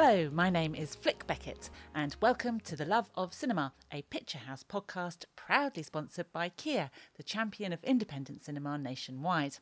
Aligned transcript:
Hello, 0.00 0.30
my 0.32 0.48
name 0.48 0.76
is 0.76 0.94
Flick 0.94 1.26
Beckett, 1.26 1.70
and 1.92 2.14
welcome 2.20 2.60
to 2.60 2.76
The 2.76 2.84
Love 2.84 3.10
of 3.16 3.34
Cinema, 3.34 3.72
a 3.92 4.02
Picturehouse 4.02 4.62
podcast 4.64 5.24
proudly 5.34 5.82
sponsored 5.82 6.30
by 6.32 6.50
Kia, 6.50 6.92
the 7.16 7.24
champion 7.24 7.72
of 7.72 7.82
independent 7.82 8.40
cinema 8.40 8.78
nationwide. 8.78 9.56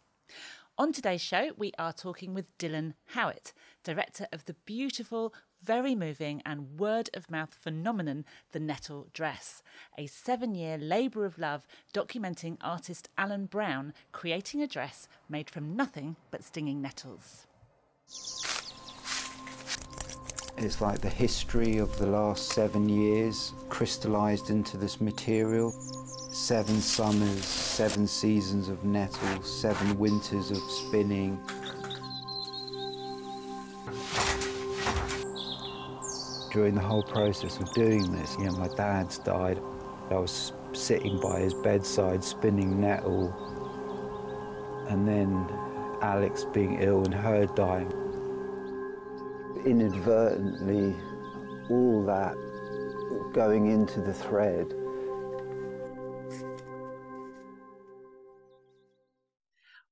On 0.77 0.93
today's 0.93 1.23
show, 1.23 1.53
we 1.57 1.73
are 1.79 1.95
talking 1.95 2.35
with 2.35 2.55
Dylan 2.59 2.93
Howitt, 3.15 3.55
director 3.83 4.27
of 4.31 4.45
the 4.45 4.53
beautiful, 4.67 5.33
very 5.65 5.95
moving, 5.95 6.43
and 6.45 6.79
word 6.79 7.09
of 7.15 7.31
mouth 7.31 7.55
phenomenon, 7.55 8.27
The 8.53 8.61
Nettle 8.61 9.09
Dress, 9.15 9.63
a 9.97 10.07
seven 10.07 10.55
year 10.55 10.77
labour 10.77 11.25
of 11.25 11.39
love 11.39 11.67
documenting 11.95 12.59
artist 12.61 13.09
Allan 13.17 13.47
Brown 13.47 13.95
creating 14.13 14.61
a 14.61 14.67
dress 14.67 15.09
made 15.31 15.49
from 15.49 15.75
nothing 15.75 16.17
but 16.31 16.45
stinging 16.45 16.83
nettles. 16.83 17.47
It's 20.59 20.81
like 20.81 21.03
the 21.03 21.11
history 21.11 21.77
of 21.77 21.99
the 21.99 22.07
last 22.07 22.53
seven 22.53 22.89
years 22.89 23.53
crystallized 23.69 24.49
into 24.49 24.79
this 24.79 25.03
material. 25.03 25.71
Seven 25.71 26.81
summers, 26.81 27.45
seven 27.45 28.07
seasons 28.07 28.71
of 28.71 28.83
nettle, 28.83 29.43
seven 29.43 29.99
winters 29.99 30.51
of 30.51 30.57
spinning. 30.57 31.39
During 36.53 36.75
the 36.75 36.81
whole 36.81 37.03
process 37.03 37.59
of 37.61 37.71
doing 37.75 38.11
this, 38.13 38.35
you 38.39 38.47
know, 38.47 38.53
my 38.53 38.69
dad's 38.77 39.19
died. 39.19 39.61
I 40.11 40.15
was 40.15 40.55
sitting 40.73 41.21
by 41.21 41.41
his 41.41 41.53
bedside 41.53 42.25
spinning 42.25 42.81
nettle, 42.81 43.29
and 44.89 45.07
then 45.07 45.47
Alex 46.01 46.45
being 46.45 46.81
ill 46.81 47.05
and 47.05 47.13
her 47.13 47.45
dying 47.45 47.93
inadvertently 49.67 50.95
all 51.69 52.05
that 52.07 52.37
going 53.35 53.67
into 53.67 54.01
the 54.01 54.15
thread. 54.15 54.73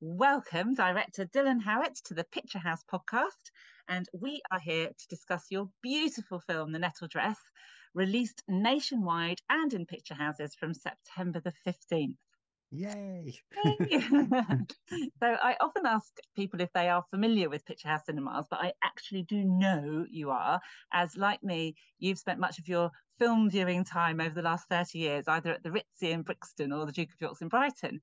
Welcome, 0.01 0.75
director 0.75 1.27
Dylan 1.27 1.61
Howitt, 1.61 1.97
to 2.05 2.15
the 2.15 2.25
Picturehouse 2.25 2.83
podcast. 2.93 3.51
And 3.89 4.07
we 4.13 4.41
are 4.51 4.61
here 4.61 4.89
to 4.89 5.09
discuss 5.09 5.47
your 5.51 5.69
beautiful 5.83 6.41
film, 6.41 6.73
The 6.73 6.79
Nettle 6.79 7.09
Dress, 7.09 7.39
released 7.95 8.43
nationwide 8.47 9.41
and 9.51 9.75
in 9.75 9.87
picture 9.87 10.15
houses 10.15 10.55
from 10.55 10.73
September 10.73 11.41
the 11.41 11.53
15th. 11.67 12.17
Yay! 12.75 13.39
so 15.21 15.27
I 15.27 15.57
often 15.61 15.87
ask 15.87 16.13
people 16.35 16.61
if 16.61 16.73
they 16.73 16.89
are 16.89 17.05
familiar 17.09 17.49
with 17.49 17.65
Picturehouse 17.65 18.05
Cinemas, 18.07 18.47
but 18.51 18.61
I 18.61 18.73
actually 18.83 19.23
do 19.23 19.45
know 19.45 20.05
you 20.11 20.31
are, 20.31 20.61
as 20.93 21.17
like 21.17 21.43
me, 21.45 21.77
you've 21.99 22.19
spent 22.19 22.41
much 22.41 22.59
of 22.59 22.67
your 22.67 22.91
film 23.21 23.49
viewing 23.49 23.85
time 23.85 24.21
over 24.21 24.35
the 24.35 24.43
last 24.43 24.69
30 24.69 24.99
years, 24.99 25.29
either 25.29 25.53
at 25.53 25.63
the 25.63 25.71
Ritzy 25.71 26.11
in 26.11 26.23
Brixton 26.23 26.73
or 26.73 26.85
the 26.85 26.91
Duke 26.91 27.13
of 27.13 27.21
York's 27.21 27.43
in 27.43 27.49
Brighton. 27.49 28.01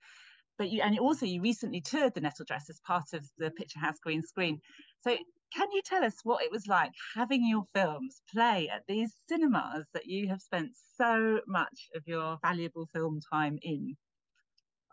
But 0.58 0.70
you 0.70 0.82
and 0.82 0.98
also 1.00 1.26
you 1.26 1.42
recently 1.42 1.82
toured 1.82 2.14
the 2.14 2.22
Nettle 2.22 2.46
Dress 2.46 2.70
as 2.70 2.80
part 2.80 3.12
of 3.12 3.30
the 3.38 3.52
Picturehouse 3.52 4.00
Green 4.02 4.22
Screen. 4.22 4.62
So 5.02 5.18
can 5.54 5.72
you 5.74 5.82
tell 5.84 6.06
us 6.06 6.24
what 6.24 6.44
it 6.44 6.52
was 6.52 6.66
like 6.68 6.94
having 7.14 7.46
your 7.46 7.66
films 7.74 8.22
play 8.32 8.70
at 8.70 8.84
these 8.88 9.14
cinemas 9.28 9.86
that 9.94 10.06
you 10.06 10.30
have 10.30 10.42
spent 10.42 10.78
so 10.96 11.42
much 11.46 11.90
of 11.94 12.08
your 12.08 12.38
valuable 12.42 12.88
film 12.94 13.20
time 13.34 13.60
in? 13.62 13.98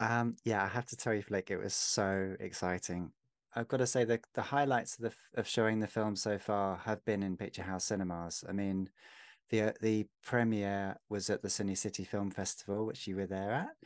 Um, 0.00 0.36
yeah, 0.44 0.62
I 0.62 0.68
have 0.68 0.86
to 0.86 0.96
tell 0.96 1.14
you, 1.14 1.22
Flick, 1.22 1.50
it 1.50 1.58
was 1.58 1.74
so 1.74 2.36
exciting. 2.38 3.12
I've 3.54 3.68
got 3.68 3.78
to 3.78 3.86
say 3.86 4.04
that 4.04 4.20
the 4.34 4.42
highlights 4.42 4.96
of, 4.98 5.02
the, 5.02 5.40
of 5.40 5.48
showing 5.48 5.80
the 5.80 5.86
film 5.86 6.14
so 6.14 6.38
far 6.38 6.76
have 6.84 7.04
been 7.04 7.22
in 7.22 7.36
Picturehouse 7.36 7.82
cinemas. 7.82 8.44
I 8.48 8.52
mean, 8.52 8.90
the 9.50 9.62
uh, 9.62 9.72
the 9.80 10.06
premiere 10.22 10.96
was 11.08 11.30
at 11.30 11.42
the 11.42 11.48
CineCity 11.48 12.06
Film 12.06 12.30
Festival, 12.30 12.86
which 12.86 13.06
you 13.06 13.16
were 13.16 13.26
there 13.26 13.52
at, 13.52 13.76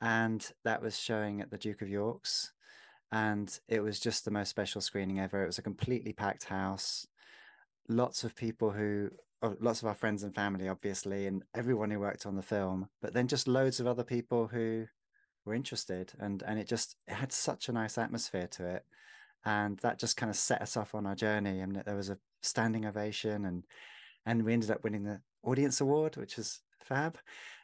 and 0.00 0.50
that 0.64 0.82
was 0.82 0.98
showing 0.98 1.40
at 1.40 1.50
the 1.50 1.58
Duke 1.58 1.82
of 1.82 1.88
York's, 1.88 2.52
and 3.12 3.60
it 3.68 3.80
was 3.80 4.00
just 4.00 4.24
the 4.24 4.30
most 4.30 4.48
special 4.48 4.80
screening 4.80 5.20
ever. 5.20 5.42
It 5.42 5.48
was 5.48 5.58
a 5.58 5.62
completely 5.62 6.14
packed 6.14 6.44
house, 6.44 7.06
lots 7.88 8.24
of 8.24 8.34
people 8.34 8.70
who, 8.70 9.10
oh, 9.42 9.54
lots 9.60 9.82
of 9.82 9.88
our 9.88 9.94
friends 9.94 10.22
and 10.22 10.34
family, 10.34 10.68
obviously, 10.68 11.26
and 11.26 11.42
everyone 11.54 11.90
who 11.90 12.00
worked 12.00 12.24
on 12.24 12.36
the 12.36 12.42
film, 12.42 12.88
but 13.02 13.12
then 13.12 13.28
just 13.28 13.46
loads 13.46 13.80
of 13.80 13.86
other 13.86 14.04
people 14.04 14.46
who 14.46 14.86
were 15.44 15.54
interested 15.54 16.12
and 16.18 16.42
and 16.46 16.58
it 16.58 16.68
just 16.68 16.96
it 17.06 17.14
had 17.14 17.32
such 17.32 17.68
a 17.68 17.72
nice 17.72 17.98
atmosphere 17.98 18.46
to 18.48 18.66
it. 18.66 18.84
And 19.44 19.78
that 19.78 19.98
just 19.98 20.16
kind 20.16 20.30
of 20.30 20.36
set 20.36 20.62
us 20.62 20.76
off 20.76 20.94
on 20.94 21.06
our 21.06 21.16
journey 21.16 21.60
and 21.60 21.82
there 21.84 21.96
was 21.96 22.10
a 22.10 22.18
standing 22.42 22.86
ovation 22.86 23.44
and 23.44 23.64
and 24.24 24.44
we 24.44 24.52
ended 24.52 24.70
up 24.70 24.84
winning 24.84 25.04
the 25.04 25.20
audience 25.42 25.80
award 25.80 26.16
which 26.16 26.36
was 26.36 26.60
fab. 26.80 27.18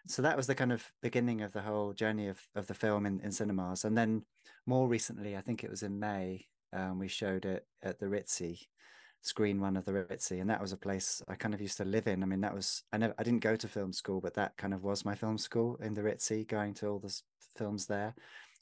So 0.06 0.22
that 0.22 0.36
was 0.36 0.46
the 0.46 0.54
kind 0.54 0.72
of 0.72 0.90
beginning 1.02 1.42
of 1.42 1.52
the 1.52 1.60
whole 1.60 1.92
journey 1.92 2.28
of, 2.28 2.40
of 2.54 2.66
the 2.66 2.74
film 2.74 3.04
in, 3.04 3.20
in 3.20 3.30
cinemas. 3.30 3.84
And 3.84 3.96
then 3.96 4.22
more 4.68 4.86
recently 4.86 5.36
i 5.36 5.40
think 5.40 5.64
it 5.64 5.70
was 5.70 5.82
in 5.82 5.98
may 5.98 6.44
um, 6.74 6.98
we 6.98 7.08
showed 7.08 7.46
it 7.46 7.66
at 7.82 7.98
the 7.98 8.06
ritzy 8.06 8.66
screen 9.22 9.60
one 9.60 9.76
of 9.76 9.84
the 9.84 9.92
ritzy 9.92 10.40
and 10.40 10.48
that 10.48 10.60
was 10.60 10.72
a 10.72 10.76
place 10.76 11.20
i 11.28 11.34
kind 11.34 11.52
of 11.52 11.60
used 11.60 11.76
to 11.76 11.84
live 11.84 12.06
in 12.06 12.22
i 12.22 12.26
mean 12.26 12.40
that 12.40 12.54
was 12.54 12.84
i 12.92 12.96
never 12.96 13.14
i 13.18 13.22
didn't 13.22 13.40
go 13.40 13.56
to 13.56 13.66
film 13.68 13.92
school 13.92 14.20
but 14.20 14.34
that 14.34 14.56
kind 14.56 14.72
of 14.72 14.84
was 14.84 15.04
my 15.04 15.14
film 15.14 15.36
school 15.36 15.76
in 15.82 15.92
the 15.92 16.00
ritzy 16.00 16.46
going 16.46 16.72
to 16.72 16.86
all 16.86 16.98
the 16.98 17.20
films 17.58 17.86
there, 17.86 18.14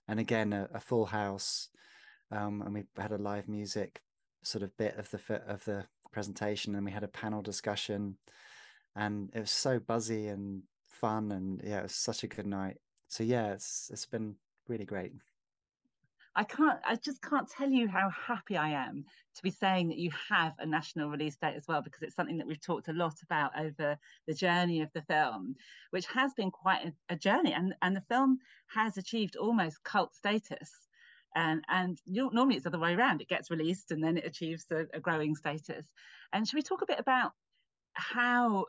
and 0.09 0.19
again 0.19 0.53
a, 0.53 0.69
a 0.75 0.81
full 0.81 1.07
house, 1.07 1.69
um, 2.33 2.63
and 2.63 2.75
we 2.75 2.85
had 2.97 3.13
a 3.13 3.19
live 3.19 3.49
music 3.49 4.01
sort 4.43 4.65
of 4.65 4.77
bit 4.77 4.97
of 4.97 5.11
the 5.11 5.43
of 5.47 5.65
the 5.65 5.85
presentation, 6.13 6.75
and 6.75 6.85
we 6.85 6.91
had 6.91 7.05
a 7.05 7.09
panel 7.09 7.43
discussion, 7.43 8.17
and 8.97 9.31
it 9.35 9.41
was 9.41 9.51
so 9.51 9.79
buzzy 9.79 10.29
and 10.29 10.63
fun, 10.89 11.31
and 11.33 11.61
yeah, 11.63 11.81
it 11.81 11.85
was 11.85 11.95
such 11.95 12.25
a 12.25 12.29
good 12.29 12.47
night. 12.47 12.79
So 13.09 13.23
yeah, 13.23 13.53
it's 13.53 13.91
it's 13.93 14.07
been 14.07 14.37
really 14.69 14.87
great. 14.87 15.13
I 16.39 16.45
can't, 16.45 16.79
I 16.85 16.97
just 16.97 17.23
can't 17.23 17.49
tell 17.49 17.71
you 17.71 17.89
how 17.89 18.11
happy 18.11 18.59
I 18.59 18.69
am 18.69 19.07
to 19.37 19.43
be 19.43 19.51
saying 19.51 19.89
that 19.89 19.97
you 19.97 20.11
have 20.29 20.53
a 20.59 20.67
national 20.67 21.09
release 21.09 21.37
date 21.37 21.55
as 21.57 21.67
well, 21.67 21.81
because 21.81 22.03
it's 22.03 22.15
something 22.15 22.37
that 22.37 22.47
we've 22.47 22.61
talked 22.61 22.89
a 22.89 22.93
lot 22.93 23.15
about 23.23 23.59
over 23.59 23.97
the 24.27 24.35
journey 24.35 24.83
of 24.83 24.91
the 24.93 25.01
film, 25.01 25.57
which 25.91 26.07
has 26.09 26.35
been 26.35 26.51
quite 26.51 26.85
a, 26.85 27.15
a 27.15 27.17
journey. 27.17 27.55
And, 27.55 27.75
and 27.81 27.97
the 27.97 28.03
film 28.03 28.39
has 28.69 28.99
achieved 28.99 29.37
almost 29.37 29.83
cult 29.83 30.15
status. 30.15 30.71
And, 31.35 31.65
and 31.69 31.99
normally 32.07 32.57
it's 32.57 32.65
the 32.65 32.71
other 32.71 32.79
way 32.79 32.95
around. 32.95 33.23
It 33.23 33.29
gets 33.29 33.51
released 33.51 33.91
and 33.91 34.05
then 34.05 34.19
it 34.19 34.27
achieves 34.27 34.67
a, 34.71 34.87
a 34.93 35.01
growing 35.01 35.37
status. 35.37 35.87
And 36.35 36.47
should 36.47 36.57
we 36.57 36.63
talk 36.63 36.83
a 36.83 36.87
bit 36.87 37.01
about 37.01 37.33
how 37.95 38.67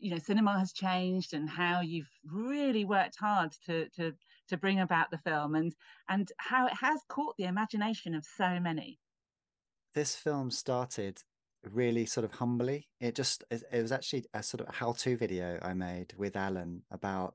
you 0.00 0.10
know 0.10 0.18
cinema 0.18 0.58
has 0.58 0.72
changed 0.72 1.34
and 1.34 1.48
how 1.48 1.80
you've 1.80 2.10
really 2.24 2.84
worked 2.84 3.16
hard 3.16 3.52
to 3.66 3.88
to 3.90 4.12
to 4.48 4.56
bring 4.56 4.80
about 4.80 5.10
the 5.10 5.18
film 5.18 5.54
and 5.54 5.74
and 6.08 6.32
how 6.38 6.66
it 6.66 6.74
has 6.74 7.00
caught 7.08 7.36
the 7.36 7.44
imagination 7.44 8.14
of 8.14 8.24
so 8.24 8.58
many. 8.60 8.98
This 9.94 10.14
film 10.16 10.50
started 10.50 11.22
really 11.70 12.06
sort 12.06 12.24
of 12.24 12.32
humbly. 12.32 12.88
It 13.00 13.14
just 13.14 13.44
it, 13.50 13.62
was 13.72 13.92
actually 13.92 14.24
a 14.32 14.42
sort 14.42 14.66
of 14.66 14.74
how-to 14.74 15.16
video 15.16 15.58
i 15.62 15.74
made 15.74 16.14
with 16.16 16.36
allan 16.36 16.82
about 16.90 17.34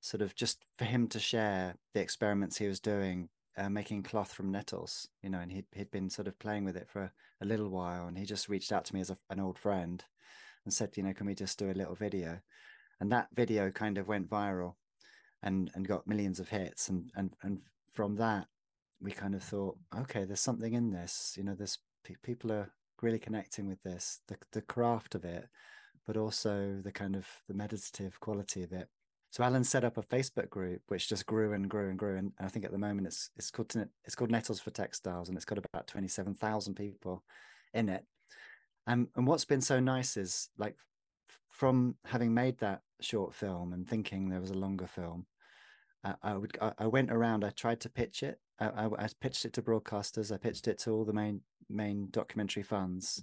sort 0.00 0.22
of 0.22 0.34
just 0.34 0.64
for 0.76 0.84
him 0.84 1.08
to 1.08 1.18
share 1.18 1.74
the 1.94 2.00
experiments 2.00 2.56
he 2.58 2.68
was 2.68 2.80
doing 2.80 3.28
uh, 3.56 3.68
making 3.68 4.02
cloth 4.02 4.32
from 4.32 4.50
nettles 4.52 5.08
you 5.22 5.28
know 5.28 5.40
and 5.40 5.52
he'd, 5.52 5.66
he'd 5.72 5.90
been 5.90 6.08
sort 6.10 6.28
of 6.28 6.38
playing 6.38 6.64
with 6.64 6.76
it 6.76 6.88
for 6.88 7.02
a, 7.02 7.12
a 7.40 7.46
little 7.46 7.68
while 7.68 8.06
and 8.06 8.16
he 8.16 8.24
just 8.24 8.48
reached 8.48 8.72
out 8.72 8.84
to 8.84 8.94
me 8.94 9.00
as 9.00 9.10
a, 9.10 9.18
an 9.30 9.40
old 9.40 9.58
friend 9.58 10.04
and 10.64 10.72
said, 10.72 10.96
you 10.96 11.02
know, 11.02 11.12
can 11.12 11.26
we 11.26 11.34
just 11.34 11.58
do 11.58 11.70
a 11.70 11.72
little 11.72 11.94
video? 11.94 12.40
And 13.00 13.10
that 13.12 13.28
video 13.34 13.70
kind 13.70 13.98
of 13.98 14.08
went 14.08 14.28
viral 14.28 14.74
and 15.42 15.70
and 15.74 15.86
got 15.86 16.06
millions 16.06 16.40
of 16.40 16.48
hits. 16.48 16.88
And 16.88 17.10
and 17.14 17.34
and 17.42 17.60
from 17.92 18.16
that, 18.16 18.46
we 19.00 19.12
kind 19.12 19.34
of 19.34 19.42
thought, 19.42 19.76
okay, 19.96 20.24
there's 20.24 20.40
something 20.40 20.72
in 20.72 20.90
this. 20.90 21.34
You 21.36 21.44
know, 21.44 21.54
there's 21.54 21.78
people 22.22 22.52
are 22.52 22.70
really 23.02 23.18
connecting 23.18 23.68
with 23.68 23.82
this, 23.82 24.20
the 24.28 24.36
the 24.52 24.62
craft 24.62 25.14
of 25.14 25.24
it, 25.24 25.48
but 26.06 26.16
also 26.16 26.80
the 26.82 26.92
kind 26.92 27.16
of 27.16 27.26
the 27.48 27.54
meditative 27.54 28.18
quality 28.20 28.62
of 28.62 28.72
it. 28.72 28.88
So 29.30 29.44
Allan 29.44 29.64
set 29.64 29.84
up 29.84 29.98
a 29.98 30.02
Facebook 30.02 30.48
group 30.48 30.80
which 30.88 31.08
just 31.08 31.26
grew 31.26 31.52
and 31.52 31.68
grew 31.68 31.90
and 31.90 31.98
grew, 31.98 32.16
and 32.16 32.32
I 32.40 32.48
think 32.48 32.64
at 32.64 32.72
the 32.72 32.78
moment 32.78 33.06
it's 33.06 33.30
it's 33.36 33.50
called 33.50 33.74
it's 34.04 34.14
called 34.14 34.30
Nettles 34.30 34.60
for 34.60 34.70
Textiles, 34.70 35.28
and 35.28 35.36
it's 35.36 35.44
got 35.44 35.58
about 35.58 35.86
twenty 35.86 36.08
seven 36.08 36.34
thousand 36.34 36.74
people 36.74 37.22
in 37.74 37.88
it. 37.88 38.04
And 38.88 39.08
and 39.14 39.26
what's 39.26 39.44
been 39.44 39.60
so 39.60 39.78
nice 39.78 40.16
is 40.16 40.48
like 40.58 40.74
from 41.50 41.96
having 42.06 42.32
made 42.32 42.58
that 42.58 42.80
short 43.00 43.34
film 43.34 43.72
and 43.72 43.86
thinking 43.86 44.28
there 44.28 44.40
was 44.40 44.50
a 44.50 44.54
longer 44.54 44.86
film, 44.86 45.26
uh, 46.04 46.14
I 46.22 46.34
would 46.34 46.56
I, 46.60 46.72
I, 46.78 46.86
went 46.86 47.12
around. 47.12 47.44
I 47.44 47.50
tried 47.50 47.80
to 47.80 47.90
pitch 47.90 48.22
it. 48.22 48.40
I, 48.58 48.66
I, 48.66 48.86
I, 48.86 49.08
pitched 49.20 49.44
it 49.44 49.52
to 49.54 49.62
broadcasters. 49.62 50.32
I 50.32 50.38
pitched 50.38 50.68
it 50.68 50.78
to 50.80 50.90
all 50.90 51.04
the 51.04 51.12
main 51.12 51.42
main 51.68 52.08
documentary 52.10 52.62
funds, 52.62 53.22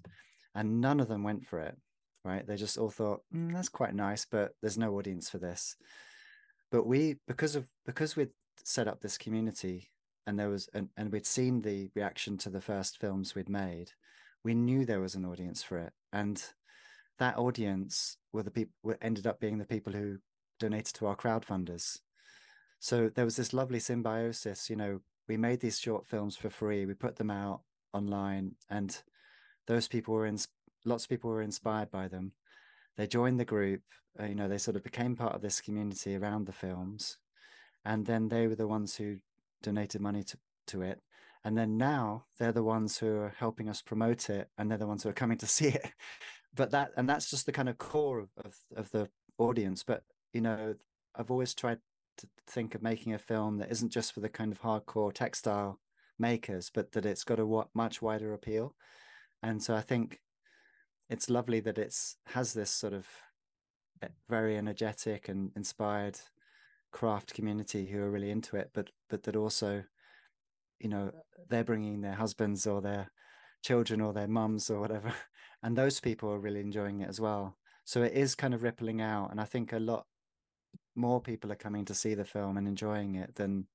and 0.53 0.79
none 0.79 0.99
of 0.99 1.07
them 1.07 1.23
went 1.23 1.45
for 1.45 1.59
it. 1.59 1.75
Right? 2.23 2.45
They 2.45 2.57
just 2.57 2.77
all 2.77 2.89
thought 2.89 3.21
mm, 3.33 3.51
that's 3.51 3.69
quite 3.69 3.95
nice, 3.95 4.25
but 4.29 4.53
there's 4.61 4.77
no 4.77 4.95
audience 4.97 5.29
for 5.29 5.39
this. 5.39 5.75
But 6.71 6.85
we, 6.85 7.17
because 7.27 7.55
of 7.55 7.67
because 7.85 8.15
we'd 8.15 8.31
set 8.63 8.87
up 8.87 9.01
this 9.01 9.17
community, 9.17 9.89
and 10.27 10.37
there 10.37 10.49
was 10.49 10.69
and, 10.75 10.89
and 10.95 11.11
we'd 11.11 11.25
seen 11.25 11.61
the 11.61 11.89
reaction 11.95 12.37
to 12.39 12.49
the 12.51 12.61
first 12.61 12.99
films 12.99 13.33
we'd 13.33 13.49
made, 13.49 13.91
we 14.45 14.53
knew 14.53 14.85
there 14.85 15.01
was 15.01 15.15
an 15.15 15.25
audience 15.25 15.63
for 15.63 15.79
it, 15.79 15.91
and 16.13 16.41
that 17.17 17.37
audience 17.37 18.17
were 18.31 18.43
the 18.43 18.51
people 18.51 18.73
ended 19.01 19.25
up 19.25 19.39
being 19.39 19.57
the 19.57 19.65
people 19.65 19.91
who 19.91 20.19
donated 20.59 20.93
to 20.93 21.07
our 21.07 21.15
crowdfunders. 21.15 21.99
So 22.79 23.09
there 23.09 23.25
was 23.25 23.35
this 23.35 23.53
lovely 23.53 23.79
symbiosis. 23.79 24.69
You 24.69 24.75
know, 24.75 24.99
we 25.27 25.35
made 25.35 25.61
these 25.61 25.79
short 25.79 26.05
films 26.05 26.37
for 26.37 26.51
free. 26.51 26.85
We 26.85 26.93
put 26.93 27.15
them 27.15 27.31
out 27.31 27.61
online, 27.91 28.51
and 28.69 28.95
those 29.65 29.87
people 29.87 30.13
were 30.13 30.27
in. 30.27 30.37
Lots 30.85 31.05
of 31.05 31.09
people 31.09 31.31
were 31.31 31.41
inspired 31.41 31.89
by 31.89 32.07
them. 32.07 32.33
They 32.97 33.07
joined 33.07 33.39
the 33.39 33.45
group. 33.45 33.81
Uh, 34.19 34.25
you 34.25 34.35
know, 34.35 34.47
they 34.47 34.59
sort 34.59 34.77
of 34.77 34.83
became 34.83 35.15
part 35.15 35.33
of 35.33 35.41
this 35.41 35.59
community 35.59 36.15
around 36.15 36.45
the 36.45 36.53
films, 36.53 37.17
and 37.83 38.05
then 38.05 38.29
they 38.29 38.45
were 38.45 38.55
the 38.55 38.67
ones 38.67 38.95
who 38.95 39.17
donated 39.63 40.01
money 40.01 40.23
to 40.23 40.37
to 40.67 40.83
it. 40.83 41.01
And 41.45 41.55
then 41.57 41.77
now 41.77 42.25
they're 42.39 42.51
the 42.51 42.63
ones 42.63 42.97
who 42.97 43.17
are 43.17 43.33
helping 43.37 43.69
us 43.69 43.81
promote 43.81 44.29
it, 44.29 44.49
and 44.57 44.69
they're 44.69 44.79
the 44.79 44.87
ones 44.87 45.03
who 45.03 45.09
are 45.09 45.13
coming 45.13 45.37
to 45.37 45.47
see 45.57 45.67
it. 45.67 45.93
But 46.53 46.71
that 46.71 46.91
and 46.97 47.07
that's 47.07 47.29
just 47.29 47.45
the 47.45 47.51
kind 47.51 47.69
of 47.69 47.77
core 47.77 48.19
of, 48.19 48.29
of, 48.43 48.55
of 48.75 48.91
the 48.91 49.09
audience. 49.37 49.83
But 49.83 50.03
you 50.33 50.41
know, 50.41 50.75
I've 51.15 51.31
always 51.31 51.53
tried 51.53 51.79
to 52.17 52.27
think 52.47 52.75
of 52.75 52.81
making 52.81 53.13
a 53.13 53.19
film 53.19 53.57
that 53.59 53.71
isn't 53.71 53.91
just 53.91 54.13
for 54.13 54.21
the 54.21 54.29
kind 54.29 54.51
of 54.51 54.61
hardcore 54.61 55.13
textile 55.13 55.79
makers, 56.17 56.71
but 56.73 56.93
that 56.93 57.05
it's 57.05 57.23
got 57.23 57.39
a 57.39 57.65
much 57.73 58.01
wider 58.01 58.33
appeal. 58.33 58.73
And 59.43 59.61
so 59.61 59.75
I 59.75 59.81
think 59.81 60.21
it's 61.09 61.29
lovely 61.29 61.59
that 61.59 61.77
it's 61.77 62.17
has 62.27 62.53
this 62.53 62.71
sort 62.71 62.93
of 62.93 63.07
eh, 64.01 64.07
very 64.29 64.57
energetic 64.57 65.29
and 65.29 65.51
inspired 65.55 66.19
craft 66.91 67.33
community 67.33 67.85
who 67.85 68.01
are 68.01 68.09
really 68.09 68.31
into 68.31 68.55
it, 68.55 68.71
but 68.73 68.89
but 69.09 69.23
that 69.23 69.35
also, 69.35 69.83
you 70.79 70.89
know, 70.89 71.11
they're 71.49 71.63
bringing 71.63 72.01
their 72.01 72.15
husbands 72.15 72.67
or 72.67 72.81
their 72.81 73.11
children 73.63 74.01
or 74.01 74.13
their 74.13 74.27
mums 74.27 74.69
or 74.69 74.79
whatever, 74.79 75.13
and 75.63 75.77
those 75.77 75.99
people 75.99 76.29
are 76.29 76.39
really 76.39 76.61
enjoying 76.61 77.01
it 77.01 77.09
as 77.09 77.19
well. 77.19 77.57
So 77.85 78.01
it 78.01 78.13
is 78.13 78.35
kind 78.35 78.53
of 78.53 78.63
rippling 78.63 79.01
out, 79.01 79.31
and 79.31 79.39
I 79.39 79.45
think 79.45 79.71
a 79.71 79.79
lot 79.79 80.05
more 80.95 81.21
people 81.21 81.51
are 81.51 81.55
coming 81.55 81.85
to 81.85 81.93
see 81.93 82.13
the 82.13 82.25
film 82.25 82.57
and 82.57 82.67
enjoying 82.67 83.15
it 83.15 83.35
than 83.35 83.67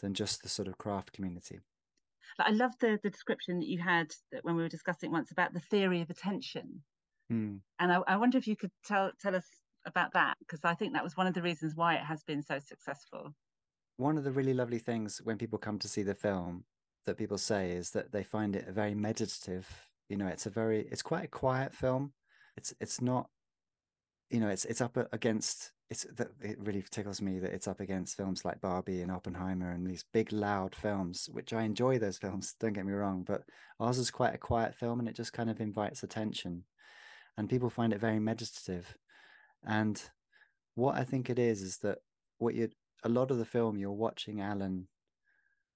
than 0.00 0.14
just 0.14 0.42
the 0.42 0.48
sort 0.48 0.68
of 0.68 0.78
craft 0.78 1.12
community. 1.12 1.60
I 2.38 2.50
love 2.50 2.72
the 2.80 2.98
the 3.02 3.10
description 3.10 3.60
that 3.60 3.68
you 3.68 3.78
had 3.78 4.08
when 4.42 4.56
we 4.56 4.62
were 4.62 4.68
discussing 4.68 5.12
once 5.12 5.30
about 5.30 5.52
the 5.52 5.60
theory 5.60 6.00
of 6.00 6.10
attention, 6.10 6.82
mm. 7.30 7.60
and 7.78 7.92
I, 7.92 8.00
I, 8.06 8.16
wonder 8.16 8.38
if 8.38 8.46
you 8.46 8.56
could 8.56 8.72
tell 8.84 9.12
tell 9.20 9.36
us 9.36 9.46
about 9.86 10.14
that 10.14 10.36
because 10.40 10.60
I 10.64 10.74
think 10.74 10.94
that 10.94 11.04
was 11.04 11.16
one 11.16 11.26
of 11.26 11.34
the 11.34 11.42
reasons 11.42 11.74
why 11.76 11.94
it 11.94 12.04
has 12.04 12.22
been 12.24 12.42
so 12.42 12.58
successful. 12.58 13.34
One 13.96 14.18
of 14.18 14.24
the 14.24 14.32
really 14.32 14.54
lovely 14.54 14.78
things 14.78 15.20
when 15.22 15.38
people 15.38 15.58
come 15.58 15.78
to 15.78 15.88
see 15.88 16.02
the 16.02 16.14
film 16.14 16.64
that 17.06 17.16
people 17.16 17.38
say 17.38 17.72
is 17.72 17.90
that 17.90 18.12
they 18.12 18.22
find 18.22 18.56
it 18.56 18.68
very 18.68 18.94
meditative. 18.94 19.68
You 20.08 20.16
know, 20.16 20.26
it's 20.26 20.46
a 20.46 20.50
very 20.50 20.86
it's 20.90 21.02
quite 21.02 21.24
a 21.24 21.28
quiet 21.28 21.74
film. 21.74 22.12
It's 22.56 22.74
it's 22.80 23.00
not 23.00 23.28
you 24.30 24.40
know 24.40 24.48
it's 24.48 24.64
it's 24.64 24.80
up 24.80 24.96
against 25.12 25.72
it's 25.90 26.06
that 26.16 26.28
it 26.40 26.58
really 26.60 26.82
tickles 26.90 27.20
me 27.20 27.38
that 27.38 27.52
it's 27.52 27.68
up 27.68 27.80
against 27.80 28.16
films 28.16 28.44
like 28.44 28.60
Barbie 28.60 29.02
and 29.02 29.12
Oppenheimer 29.12 29.70
and 29.70 29.86
these 29.86 30.04
big 30.12 30.32
loud 30.32 30.74
films, 30.74 31.28
which 31.30 31.52
I 31.52 31.62
enjoy 31.62 31.98
those 31.98 32.18
films. 32.18 32.54
Don't 32.60 32.72
get 32.72 32.86
me 32.86 32.92
wrong, 32.92 33.22
but 33.26 33.42
ours 33.78 33.98
is 33.98 34.10
quite 34.10 34.34
a 34.34 34.38
quiet 34.38 34.74
film 34.74 34.98
and 34.98 35.08
it 35.08 35.14
just 35.14 35.32
kind 35.32 35.50
of 35.50 35.60
invites 35.60 36.02
attention, 36.02 36.64
and 37.36 37.50
people 37.50 37.70
find 37.70 37.92
it 37.92 38.00
very 38.00 38.18
meditative. 38.18 38.96
And 39.66 40.02
what 40.74 40.96
I 40.96 41.04
think 41.04 41.30
it 41.30 41.38
is 41.38 41.62
is 41.62 41.78
that 41.78 41.98
what 42.38 42.54
you 42.54 42.70
a 43.04 43.08
lot 43.08 43.30
of 43.30 43.38
the 43.38 43.44
film 43.44 43.76
you're 43.76 43.92
watching 43.92 44.40
Allan 44.40 44.88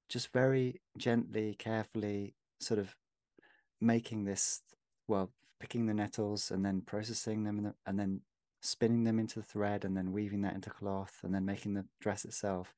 just 0.08 0.32
very 0.32 0.80
gently, 0.96 1.54
carefully, 1.58 2.34
sort 2.60 2.80
of 2.80 2.96
making 3.80 4.24
this 4.24 4.62
well, 5.06 5.30
picking 5.60 5.86
the 5.86 5.94
nettles 5.94 6.50
and 6.50 6.64
then 6.64 6.80
processing 6.80 7.44
them 7.44 7.74
and 7.86 7.98
then 7.98 8.20
spinning 8.60 9.04
them 9.04 9.18
into 9.18 9.42
thread 9.42 9.84
and 9.84 9.96
then 9.96 10.12
weaving 10.12 10.42
that 10.42 10.54
into 10.54 10.70
cloth 10.70 11.18
and 11.22 11.34
then 11.34 11.44
making 11.44 11.74
the 11.74 11.84
dress 12.00 12.24
itself. 12.24 12.74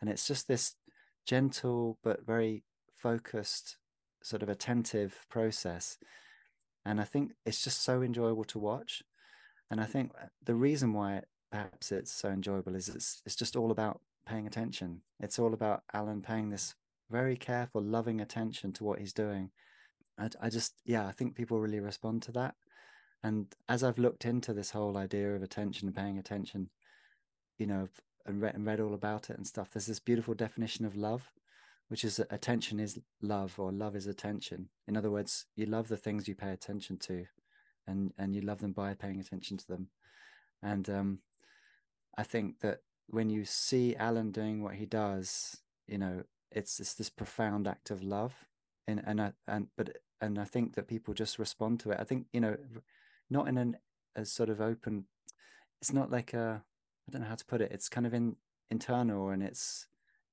And 0.00 0.10
it's 0.10 0.26
just 0.26 0.46
this 0.46 0.74
gentle 1.26 1.98
but 2.02 2.26
very 2.26 2.64
focused, 2.94 3.76
sort 4.22 4.42
of 4.42 4.48
attentive 4.48 5.26
process. 5.30 5.98
And 6.84 7.00
I 7.00 7.04
think 7.04 7.32
it's 7.46 7.64
just 7.64 7.82
so 7.82 8.02
enjoyable 8.02 8.44
to 8.44 8.58
watch. 8.58 9.02
And 9.70 9.80
I 9.80 9.84
think 9.84 10.12
uh, 10.20 10.26
the 10.44 10.54
reason 10.54 10.92
why 10.92 11.22
perhaps 11.54 11.92
it's 11.92 12.10
so 12.10 12.30
enjoyable 12.30 12.74
is 12.74 12.88
it's 12.88 13.22
it's 13.24 13.36
just 13.36 13.54
all 13.54 13.70
about 13.70 14.00
paying 14.26 14.46
attention. 14.46 15.02
It's 15.20 15.38
all 15.38 15.54
about 15.54 15.84
Allan 15.92 16.20
paying 16.20 16.50
this 16.50 16.74
very 17.10 17.36
careful, 17.36 17.80
loving 17.80 18.20
attention 18.20 18.72
to 18.72 18.82
what 18.84 18.98
he's 18.98 19.12
doing. 19.12 19.50
I, 20.18 20.30
I 20.40 20.48
just, 20.48 20.72
yeah, 20.84 21.06
I 21.06 21.12
think 21.12 21.36
people 21.36 21.60
really 21.60 21.78
respond 21.78 22.22
to 22.22 22.32
that. 22.32 22.54
And 23.22 23.46
as 23.68 23.84
I've 23.84 23.98
looked 23.98 24.24
into 24.24 24.52
this 24.52 24.70
whole 24.72 24.96
idea 24.96 25.32
of 25.34 25.42
attention 25.42 25.86
and 25.86 25.96
paying 25.96 26.18
attention, 26.18 26.70
you 27.58 27.66
know, 27.66 27.88
and 28.26 28.42
read, 28.42 28.54
and 28.54 28.66
read 28.66 28.80
all 28.80 28.94
about 28.94 29.30
it 29.30 29.36
and 29.36 29.46
stuff, 29.46 29.70
there's 29.70 29.86
this 29.86 30.00
beautiful 30.00 30.34
definition 30.34 30.84
of 30.84 30.96
love, 30.96 31.30
which 31.88 32.02
is 32.02 32.16
that 32.16 32.32
attention 32.32 32.80
is 32.80 32.98
love 33.22 33.54
or 33.58 33.70
love 33.70 33.94
is 33.94 34.08
attention. 34.08 34.68
In 34.88 34.96
other 34.96 35.10
words, 35.10 35.46
you 35.54 35.66
love 35.66 35.86
the 35.86 35.96
things 35.96 36.26
you 36.26 36.34
pay 36.34 36.50
attention 36.50 36.98
to, 36.98 37.26
and 37.86 38.12
and 38.18 38.34
you 38.34 38.40
love 38.40 38.60
them 38.60 38.72
by 38.72 38.94
paying 38.94 39.20
attention 39.20 39.56
to 39.58 39.66
them. 39.68 39.88
And 40.62 40.88
um, 40.90 41.18
I 42.16 42.22
think 42.22 42.60
that 42.60 42.80
when 43.08 43.30
you 43.30 43.44
see 43.44 43.96
Allan 43.96 44.30
doing 44.30 44.62
what 44.62 44.74
he 44.74 44.86
does, 44.86 45.58
you 45.86 45.98
know, 45.98 46.24
it's 46.50 46.80
it's 46.80 46.94
this 46.94 47.10
profound 47.10 47.66
act 47.66 47.90
of 47.90 48.02
love, 48.02 48.34
and 48.86 49.02
and 49.04 49.20
I, 49.20 49.32
and 49.46 49.68
but 49.76 49.98
and 50.20 50.38
I 50.38 50.44
think 50.44 50.74
that 50.74 50.88
people 50.88 51.14
just 51.14 51.38
respond 51.38 51.80
to 51.80 51.90
it. 51.90 51.98
I 52.00 52.04
think 52.04 52.26
you 52.32 52.40
know 52.40 52.56
not 53.30 53.48
in 53.48 53.58
an 53.58 53.76
a 54.16 54.24
sort 54.24 54.48
of 54.48 54.60
open 54.60 55.06
it's 55.80 55.92
not 55.92 56.10
like 56.10 56.32
a 56.32 56.62
i 57.08 57.12
don't 57.12 57.22
know 57.22 57.28
how 57.28 57.34
to 57.34 57.44
put 57.44 57.60
it. 57.60 57.72
It's 57.72 57.88
kind 57.88 58.06
of 58.06 58.14
in 58.14 58.36
internal 58.70 59.28
and 59.30 59.42
it's 59.42 59.86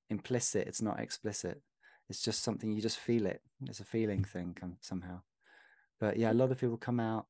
implicit. 0.09 0.67
It's 0.67 0.81
not 0.81 0.99
explicit. 0.99 1.61
It's 2.09 2.21
just 2.21 2.43
something 2.43 2.71
you 2.71 2.81
just 2.81 2.99
feel 2.99 3.25
it. 3.25 3.41
It's 3.65 3.79
a 3.79 3.85
feeling 3.85 4.23
thing 4.23 4.55
somehow. 4.79 5.21
But 5.99 6.17
yeah 6.17 6.31
a 6.31 6.33
lot 6.41 6.51
of 6.51 6.59
people 6.59 6.77
come 6.77 6.99
out 6.99 7.25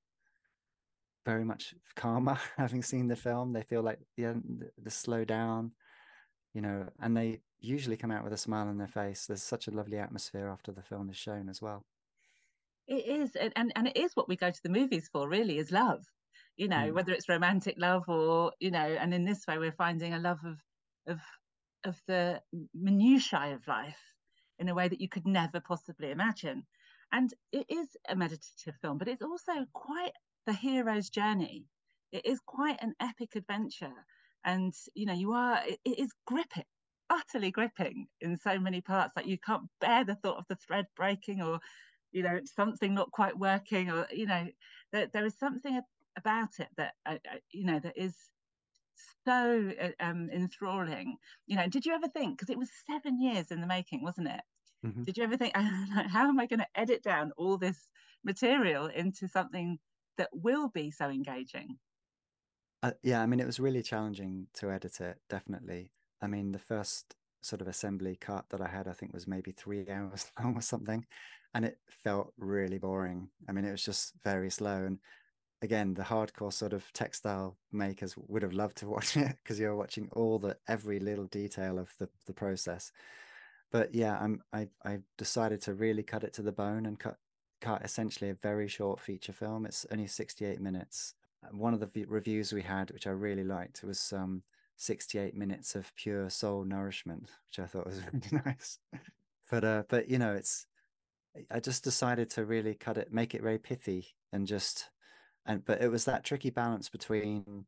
very 1.25 1.45
much 1.45 1.73
calmer 1.95 2.39
having 2.57 2.81
seen 2.81 3.07
the 3.07 3.15
film. 3.15 3.53
They 3.53 3.63
feel 3.63 3.81
like 3.81 3.99
the, 4.17 4.41
the 4.81 4.91
slow 4.91 5.25
down 5.25 5.71
you 6.53 6.61
know 6.61 6.87
and 6.99 7.15
they 7.15 7.41
usually 7.59 7.97
come 7.97 8.11
out 8.11 8.23
with 8.23 8.33
a 8.33 8.37
smile 8.37 8.67
on 8.67 8.77
their 8.77 8.87
face. 8.87 9.25
There's 9.25 9.43
such 9.43 9.67
a 9.67 9.71
lovely 9.71 9.97
atmosphere 9.97 10.49
after 10.49 10.71
the 10.71 10.81
film 10.81 11.09
is 11.09 11.17
shown 11.17 11.47
as 11.49 11.61
well. 11.61 11.85
It 12.87 13.05
is 13.05 13.35
and 13.35 13.71
and 13.75 13.87
it 13.87 13.97
is 13.97 14.15
what 14.15 14.27
we 14.27 14.35
go 14.35 14.51
to 14.51 14.63
the 14.63 14.69
movies 14.69 15.09
for 15.11 15.29
really 15.29 15.57
is 15.57 15.71
love. 15.71 16.03
You 16.57 16.67
know 16.67 16.89
mm. 16.89 16.93
whether 16.93 17.11
it's 17.13 17.29
romantic 17.29 17.75
love 17.77 18.03
or 18.07 18.51
you 18.59 18.71
know 18.71 18.79
and 18.79 19.13
in 19.13 19.25
this 19.25 19.45
way 19.47 19.57
we're 19.57 19.71
finding 19.71 20.13
a 20.13 20.19
love 20.19 20.39
of 20.45 20.57
of 21.07 21.19
of 21.83 21.99
the 22.07 22.41
minutiae 22.73 23.53
of 23.53 23.67
life 23.67 23.99
in 24.59 24.69
a 24.69 24.75
way 24.75 24.87
that 24.87 25.01
you 25.01 25.09
could 25.09 25.25
never 25.25 25.59
possibly 25.59 26.11
imagine. 26.11 26.65
And 27.13 27.33
it 27.51 27.65
is 27.69 27.89
a 28.09 28.15
meditative 28.15 28.75
film 28.81 28.97
but 28.97 29.07
it's 29.07 29.21
also 29.21 29.53
quite 29.73 30.13
the 30.45 30.53
hero's 30.53 31.09
journey 31.09 31.65
it 32.11 32.25
is 32.25 32.39
quite 32.45 32.81
an 32.81 32.93
epic 32.99 33.35
adventure. 33.35 33.93
And 34.43 34.73
you 34.95 35.05
know 35.05 35.13
you 35.13 35.33
are 35.33 35.61
it, 35.65 35.79
it 35.85 35.99
is 35.99 36.11
gripping 36.25 36.63
utterly 37.09 37.51
gripping 37.51 38.07
in 38.21 38.37
so 38.37 38.57
many 38.57 38.79
parts 38.79 39.13
like 39.17 39.27
you 39.27 39.37
can't 39.37 39.67
bear 39.81 40.05
the 40.05 40.15
thought 40.15 40.37
of 40.37 40.45
the 40.47 40.55
thread 40.55 40.85
breaking 40.95 41.41
or 41.41 41.59
you 42.13 42.23
know 42.23 42.39
something 42.55 42.93
not 42.93 43.11
quite 43.11 43.37
working 43.37 43.91
or 43.91 44.07
you 44.11 44.25
know 44.25 44.47
there, 44.93 45.07
there 45.13 45.25
is 45.25 45.37
something 45.37 45.79
about 46.17 46.49
it 46.57 46.69
that 46.77 46.93
uh, 47.05 47.17
uh, 47.29 47.37
you 47.51 47.65
know 47.65 47.79
that 47.79 47.97
is 47.97 48.15
so 49.25 49.71
uh, 49.79 49.89
um, 49.99 50.29
enthralling. 50.33 51.17
You 51.45 51.57
know 51.57 51.67
did 51.67 51.85
you 51.85 51.93
ever 51.93 52.07
think 52.07 52.37
because 52.37 52.49
it 52.49 52.57
was 52.57 52.69
seven 52.89 53.21
years 53.21 53.51
in 53.51 53.61
the 53.61 53.67
making 53.67 54.03
wasn't 54.03 54.29
it? 54.29 54.41
Mm-hmm. 54.83 55.03
did 55.03 55.17
you 55.17 55.23
ever 55.23 55.37
think 55.37 55.55
how 55.55 56.27
am 56.27 56.39
i 56.39 56.47
going 56.47 56.59
to 56.59 56.65
edit 56.75 57.03
down 57.03 57.31
all 57.37 57.59
this 57.59 57.77
material 58.23 58.87
into 58.87 59.27
something 59.27 59.77
that 60.21 60.29
will 60.31 60.69
be 60.69 60.91
so 60.91 61.09
engaging 61.09 61.77
uh, 62.83 62.91
yeah 63.03 63.21
i 63.21 63.25
mean 63.25 63.39
it 63.39 63.45
was 63.45 63.59
really 63.59 63.81
challenging 63.81 64.47
to 64.53 64.71
edit 64.71 65.01
it 65.01 65.17
definitely 65.29 65.91
i 66.21 66.27
mean 66.27 66.51
the 66.51 66.59
first 66.59 67.15
sort 67.41 67.61
of 67.61 67.67
assembly 67.67 68.15
cut 68.21 68.45
that 68.49 68.61
i 68.61 68.67
had 68.67 68.87
i 68.87 68.93
think 68.93 69.13
was 69.13 69.27
maybe 69.27 69.51
three 69.51 69.85
hours 69.91 70.31
long 70.39 70.55
or 70.55 70.61
something 70.61 71.05
and 71.53 71.65
it 71.65 71.77
felt 72.03 72.33
really 72.37 72.77
boring. 72.77 73.29
I 73.47 73.51
mean, 73.51 73.65
it 73.65 73.71
was 73.71 73.83
just 73.83 74.13
very 74.23 74.49
slow. 74.49 74.85
And 74.85 74.99
again, 75.61 75.93
the 75.93 76.03
hardcore 76.03 76.53
sort 76.53 76.73
of 76.73 76.91
textile 76.93 77.57
makers 77.71 78.15
would 78.17 78.43
have 78.43 78.53
loved 78.53 78.77
to 78.77 78.87
watch 78.89 79.17
it 79.17 79.35
because 79.43 79.59
you're 79.59 79.75
watching 79.75 80.09
all 80.13 80.39
the 80.39 80.57
every 80.67 80.99
little 80.99 81.25
detail 81.25 81.79
of 81.79 81.89
the 81.99 82.09
the 82.25 82.33
process. 82.33 82.91
But 83.71 83.93
yeah, 83.93 84.17
I'm 84.19 84.41
I 84.53 84.67
I 84.85 84.99
decided 85.17 85.61
to 85.63 85.73
really 85.73 86.03
cut 86.03 86.23
it 86.23 86.33
to 86.33 86.41
the 86.41 86.51
bone 86.51 86.85
and 86.85 86.99
cut 86.99 87.17
cut 87.61 87.83
essentially 87.83 88.29
a 88.29 88.35
very 88.35 88.67
short 88.67 88.99
feature 88.99 89.33
film. 89.33 89.65
It's 89.65 89.85
only 89.91 90.07
68 90.07 90.59
minutes. 90.59 91.13
One 91.51 91.73
of 91.73 91.79
the 91.79 92.05
reviews 92.05 92.53
we 92.53 92.61
had, 92.61 92.91
which 92.91 93.07
I 93.07 93.11
really 93.11 93.43
liked, 93.43 93.83
was 93.83 94.13
um 94.13 94.43
68 94.77 95.35
minutes 95.35 95.75
of 95.75 95.95
pure 95.95 96.29
soul 96.29 96.65
nourishment, 96.65 97.29
which 97.47 97.59
I 97.59 97.67
thought 97.67 97.85
was 97.87 98.01
really 98.11 98.41
nice. 98.45 98.79
But 99.49 99.63
uh, 99.63 99.83
but 99.87 100.09
you 100.09 100.17
know, 100.17 100.33
it's 100.33 100.65
I 101.49 101.59
just 101.59 101.83
decided 101.83 102.29
to 102.31 102.45
really 102.45 102.73
cut 102.73 102.97
it, 102.97 103.13
make 103.13 103.33
it 103.33 103.41
very 103.41 103.57
pithy, 103.59 104.07
and 104.33 104.47
just 104.47 104.89
and 105.45 105.63
but 105.65 105.81
it 105.81 105.89
was 105.89 106.05
that 106.05 106.23
tricky 106.23 106.49
balance 106.49 106.89
between, 106.89 107.65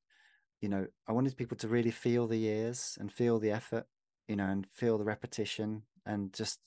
you 0.62 0.70
know, 0.70 0.88
I 1.08 1.12
wanted 1.12 1.38
people 1.38 1.58
to 1.58 1.68
really 1.68 1.92
feel 1.92 2.28
the 2.28 2.38
years 2.38 2.98
and 3.00 3.12
feel 3.12 3.40
the 3.40 3.52
effort, 3.52 3.86
you 4.28 4.36
know, 4.36 4.46
and 4.46 4.68
feel 4.68 4.98
the 4.98 5.04
repetition 5.04 5.84
and 6.06 6.34
just 6.34 6.60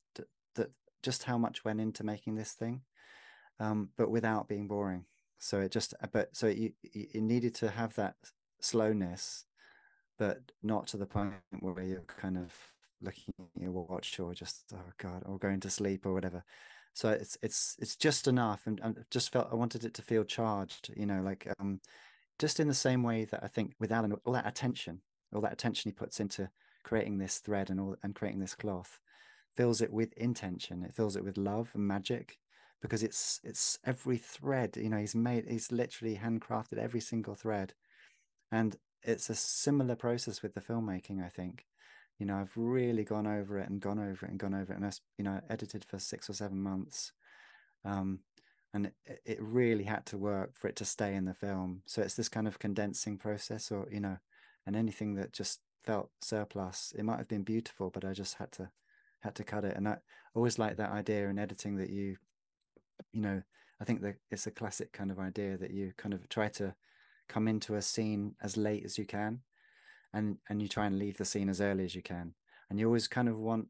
that 0.54 0.70
just 1.02 1.24
how 1.24 1.38
much 1.38 1.64
went 1.64 1.80
into 1.80 2.04
making 2.04 2.36
this 2.36 2.52
thing, 2.52 2.82
um, 3.60 3.90
but 3.96 4.10
without 4.10 4.48
being 4.48 4.68
boring. 4.68 5.04
So 5.38 5.60
it 5.60 5.70
just, 5.70 5.94
but 6.12 6.34
so 6.36 6.46
you 6.46 6.72
it 6.82 7.22
needed 7.22 7.54
to 7.56 7.70
have 7.70 7.94
that 7.96 8.16
slowness, 8.60 9.44
but 10.18 10.40
not 10.62 10.86
to 10.88 10.96
the 10.96 11.06
point 11.06 11.34
where 11.60 11.82
you're 11.82 12.00
kind 12.06 12.38
of 12.38 12.52
looking 13.02 13.34
at 13.38 13.62
your 13.62 13.72
watch 13.72 14.18
or 14.18 14.32
just 14.32 14.64
oh 14.74 14.92
god 14.96 15.22
or 15.26 15.38
going 15.38 15.60
to 15.60 15.70
sleep 15.70 16.06
or 16.06 16.14
whatever. 16.14 16.42
So 16.94 17.10
it's 17.10 17.36
it's 17.42 17.76
it's 17.78 17.96
just 17.96 18.26
enough 18.26 18.62
and, 18.66 18.80
and 18.82 19.04
just 19.10 19.30
felt 19.30 19.48
i 19.52 19.54
wanted 19.54 19.84
it 19.84 19.92
to 19.92 20.00
feel 20.00 20.24
charged 20.24 20.90
you 20.96 21.04
know 21.04 21.20
like 21.20 21.46
um 21.58 21.78
just 22.38 22.58
in 22.58 22.68
the 22.68 22.74
same 22.74 23.02
way 23.02 23.26
that 23.26 23.44
i 23.44 23.48
think 23.48 23.74
with 23.78 23.92
allan 23.92 24.14
all 24.24 24.32
that 24.32 24.46
attention 24.46 25.02
all 25.34 25.42
that 25.42 25.52
attention 25.52 25.90
he 25.90 25.92
puts 25.92 26.20
into 26.20 26.48
creating 26.84 27.18
this 27.18 27.36
thread 27.36 27.68
and 27.68 27.78
all 27.78 27.96
and 28.02 28.14
creating 28.14 28.40
this 28.40 28.54
cloth 28.54 28.98
fills 29.56 29.80
it 29.80 29.92
with 29.92 30.12
intention. 30.14 30.84
It 30.84 30.94
fills 30.94 31.16
it 31.16 31.24
with 31.24 31.38
love 31.38 31.70
and 31.74 31.86
magic 31.86 32.38
because 32.80 33.02
it's 33.02 33.40
it's 33.42 33.78
every 33.84 34.18
thread 34.18 34.76
you 34.76 34.88
know 34.88 34.98
he's 34.98 35.14
made 35.14 35.44
he's 35.48 35.72
literally 35.72 36.16
handcrafted 36.16 36.78
every 36.78 37.00
single 37.00 37.34
thread. 37.34 37.74
And 38.52 38.76
it's 39.02 39.30
a 39.30 39.34
similar 39.34 39.96
process 39.96 40.42
with 40.42 40.54
the 40.54 40.60
filmmaking 40.60 41.24
i 41.24 41.28
think. 41.28 41.66
You 42.18 42.26
know 42.26 42.36
i've 42.36 42.52
really 42.56 43.04
gone 43.04 43.26
over 43.26 43.58
it 43.58 43.68
and 43.68 43.80
gone 43.80 43.98
over 43.98 44.26
it 44.26 44.30
and 44.30 44.38
gone 44.38 44.54
over 44.54 44.72
it 44.72 44.76
and 44.76 44.86
i 44.86 44.90
you 45.18 45.24
know 45.24 45.40
edited 45.50 45.84
for 45.84 45.98
six 45.98 46.28
or 46.30 46.34
seven 46.34 46.62
months. 46.62 47.12
Um, 47.84 48.20
and 48.74 48.86
it, 49.06 49.20
it 49.24 49.38
really 49.40 49.84
had 49.84 50.04
to 50.06 50.18
work 50.18 50.54
for 50.54 50.68
it 50.68 50.76
to 50.76 50.84
stay 50.84 51.14
in 51.14 51.24
the 51.24 51.32
film. 51.32 51.82
So 51.86 52.02
it's 52.02 52.14
this 52.14 52.28
kind 52.28 52.46
of 52.46 52.58
condensing 52.58 53.16
process 53.16 53.70
or 53.70 53.86
you 53.90 54.00
know 54.00 54.18
and 54.66 54.76
anything 54.76 55.14
that 55.14 55.32
just 55.32 55.60
felt 55.84 56.10
surplus 56.20 56.92
it 56.98 57.04
might 57.04 57.18
have 57.18 57.28
been 57.28 57.44
beautiful 57.44 57.90
but 57.90 58.04
i 58.04 58.12
just 58.12 58.34
had 58.34 58.50
to 58.50 58.68
had 59.20 59.34
to 59.36 59.44
cut 59.44 59.64
it. 59.64 59.76
And 59.76 59.88
i 59.88 59.98
always 60.34 60.58
like 60.58 60.76
that 60.76 60.90
idea 60.90 61.28
in 61.28 61.38
editing 61.38 61.76
that 61.76 61.90
you 61.90 62.16
you 63.12 63.20
know 63.20 63.42
i 63.80 63.84
think 63.84 64.00
that 64.00 64.16
it's 64.30 64.46
a 64.46 64.50
classic 64.50 64.92
kind 64.92 65.10
of 65.10 65.18
idea 65.18 65.56
that 65.56 65.70
you 65.70 65.92
kind 65.96 66.14
of 66.14 66.28
try 66.28 66.48
to 66.48 66.74
come 67.28 67.48
into 67.48 67.74
a 67.74 67.82
scene 67.82 68.34
as 68.42 68.56
late 68.56 68.84
as 68.84 68.98
you 68.98 69.04
can 69.04 69.40
and 70.16 70.38
and 70.48 70.62
you 70.62 70.68
try 70.68 70.86
and 70.86 70.98
leave 70.98 71.18
the 71.18 71.24
scene 71.24 71.48
as 71.48 71.60
early 71.60 71.84
as 71.84 71.94
you 71.94 72.02
can. 72.02 72.34
And 72.68 72.80
you 72.80 72.86
always 72.86 73.06
kind 73.06 73.28
of 73.28 73.38
want 73.38 73.68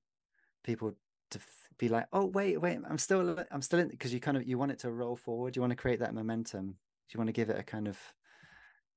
people 0.64 0.94
to 1.30 1.40
be 1.78 1.88
like 1.88 2.06
oh 2.12 2.24
wait 2.24 2.60
wait 2.60 2.78
i'm 2.88 2.98
still 2.98 3.36
i'm 3.50 3.60
still 3.60 3.80
in 3.80 3.88
because 3.88 4.14
you 4.14 4.20
kind 4.20 4.36
of 4.36 4.46
you 4.46 4.56
want 4.56 4.70
it 4.70 4.78
to 4.78 4.90
roll 4.90 5.16
forward 5.16 5.54
you 5.54 5.60
want 5.60 5.70
to 5.72 5.76
create 5.76 5.98
that 6.00 6.14
momentum. 6.14 6.76
You 7.12 7.18
want 7.18 7.28
to 7.28 7.32
give 7.32 7.50
it 7.50 7.58
a 7.58 7.62
kind 7.62 7.88
of 7.88 7.98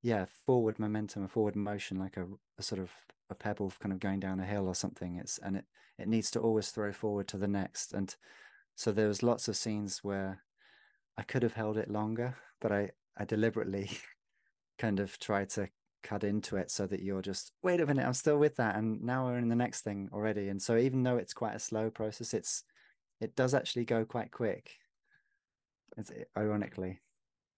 yeah 0.02 0.26
forward 0.46 0.78
momentum 0.78 1.24
a 1.24 1.28
forward 1.28 1.56
motion 1.56 1.98
like 1.98 2.16
a, 2.16 2.26
a 2.58 2.62
sort 2.62 2.80
of 2.80 2.90
a 3.28 3.34
pebble 3.34 3.72
kind 3.80 3.92
of 3.92 4.00
going 4.00 4.20
down 4.20 4.40
a 4.40 4.46
hill 4.46 4.66
or 4.66 4.74
something. 4.74 5.16
It's 5.16 5.38
and 5.38 5.56
it 5.56 5.64
it 5.98 6.08
needs 6.08 6.30
to 6.32 6.40
always 6.40 6.70
throw 6.70 6.92
forward 6.92 7.28
to 7.28 7.36
the 7.36 7.48
next. 7.48 7.92
And 7.92 8.14
so 8.80 8.90
there 8.90 9.08
was 9.08 9.22
lots 9.22 9.46
of 9.46 9.56
scenes 9.56 10.02
where 10.02 10.42
i 11.18 11.22
could 11.22 11.42
have 11.42 11.52
held 11.52 11.76
it 11.76 11.90
longer 11.90 12.34
but 12.62 12.72
i 12.72 12.90
i 13.18 13.24
deliberately 13.26 13.90
kind 14.78 14.98
of 14.98 15.18
tried 15.18 15.50
to 15.50 15.68
cut 16.02 16.24
into 16.24 16.56
it 16.56 16.70
so 16.70 16.86
that 16.86 17.02
you're 17.02 17.20
just 17.20 17.52
wait 17.62 17.78
a 17.78 17.86
minute 17.86 18.06
i'm 18.06 18.14
still 18.14 18.38
with 18.38 18.56
that 18.56 18.76
and 18.76 19.02
now 19.02 19.26
we're 19.26 19.36
in 19.36 19.50
the 19.50 19.54
next 19.54 19.82
thing 19.82 20.08
already. 20.14 20.48
And 20.48 20.60
so 20.60 20.78
even 20.78 21.02
though 21.02 21.18
it's 21.18 21.34
quite 21.34 21.54
a 21.54 21.58
slow 21.58 21.90
process 21.90 22.32
it's 22.32 22.64
it 23.20 23.36
does 23.36 23.52
actually 23.52 23.84
go 23.84 24.06
quite 24.06 24.30
quick. 24.30 24.70
It's 25.98 26.10
ironically. 26.38 27.00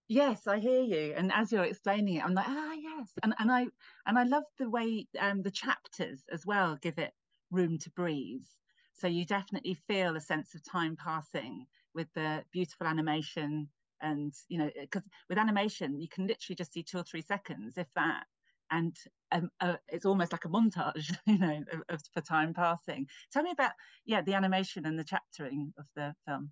Yes 0.09 0.45
i 0.45 0.59
hear 0.59 0.81
you. 0.81 1.13
And 1.15 1.31
as 1.33 1.53
you're 1.53 1.63
explaining 1.63 2.15
it 2.15 2.25
i'm 2.25 2.33
like 2.33 2.49
ah 2.49 2.73
yes. 2.73 3.11
And 3.23 3.33
and 3.39 3.49
i 3.49 3.67
and 4.05 4.19
i 4.19 4.23
love 4.23 4.43
the 4.59 4.69
way 4.69 5.07
um 5.17 5.41
the 5.41 5.51
chapters 5.51 6.23
as 6.29 6.45
well 6.45 6.77
give 6.81 6.97
it 6.97 7.13
room 7.49 7.77
to 7.79 7.89
breathe 7.91 8.43
so 8.93 9.07
you 9.07 9.25
definitely 9.25 9.77
feel 9.87 10.15
a 10.15 10.21
sense 10.21 10.55
of 10.55 10.63
time 10.63 10.95
passing 10.95 11.65
with 11.93 12.07
the 12.15 12.43
beautiful 12.51 12.87
animation 12.87 13.67
and 14.01 14.33
you 14.49 14.57
know 14.57 14.69
because 14.79 15.03
with 15.29 15.37
animation 15.37 15.99
you 15.99 16.07
can 16.09 16.27
literally 16.27 16.55
just 16.55 16.73
see 16.73 16.83
two 16.83 16.97
or 16.99 17.03
three 17.03 17.21
seconds 17.21 17.77
if 17.77 17.87
that. 17.95 18.23
And 18.71 18.95
um, 19.31 19.49
uh, 19.59 19.75
it's 19.89 20.05
almost 20.05 20.31
like 20.31 20.45
a 20.45 20.49
montage 20.49 21.15
you 21.25 21.37
know 21.37 21.63
of, 21.71 21.81
of, 21.89 22.01
for 22.13 22.21
time 22.21 22.53
passing. 22.53 23.07
Tell 23.31 23.43
me 23.43 23.51
about 23.51 23.71
yeah 24.05 24.21
the 24.21 24.33
animation 24.33 24.85
and 24.85 24.97
the 24.97 25.03
chaptering 25.03 25.73
of 25.77 25.85
the 25.95 26.13
film. 26.27 26.51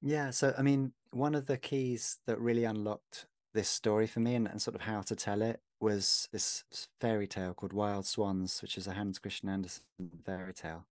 Yeah 0.00 0.30
so 0.30 0.54
i 0.58 0.62
mean 0.62 0.92
one 1.10 1.34
of 1.34 1.46
the 1.46 1.58
keys 1.58 2.18
that 2.26 2.40
really 2.40 2.64
unlocked 2.64 3.26
this 3.54 3.68
story 3.68 4.06
for 4.06 4.20
me 4.20 4.34
and, 4.34 4.48
and 4.48 4.62
sort 4.62 4.74
of 4.74 4.80
how 4.82 5.02
to 5.02 5.14
tell 5.14 5.42
it 5.42 5.60
was 5.80 6.28
this 6.32 6.64
fairy 7.00 7.26
tale 7.26 7.52
called 7.52 7.72
wild 7.72 8.06
swans 8.06 8.62
which 8.62 8.78
is 8.78 8.86
a 8.86 8.94
hans 8.94 9.18
christian 9.18 9.48
andersen 9.48 9.82
fairy 10.24 10.54
tale 10.54 10.86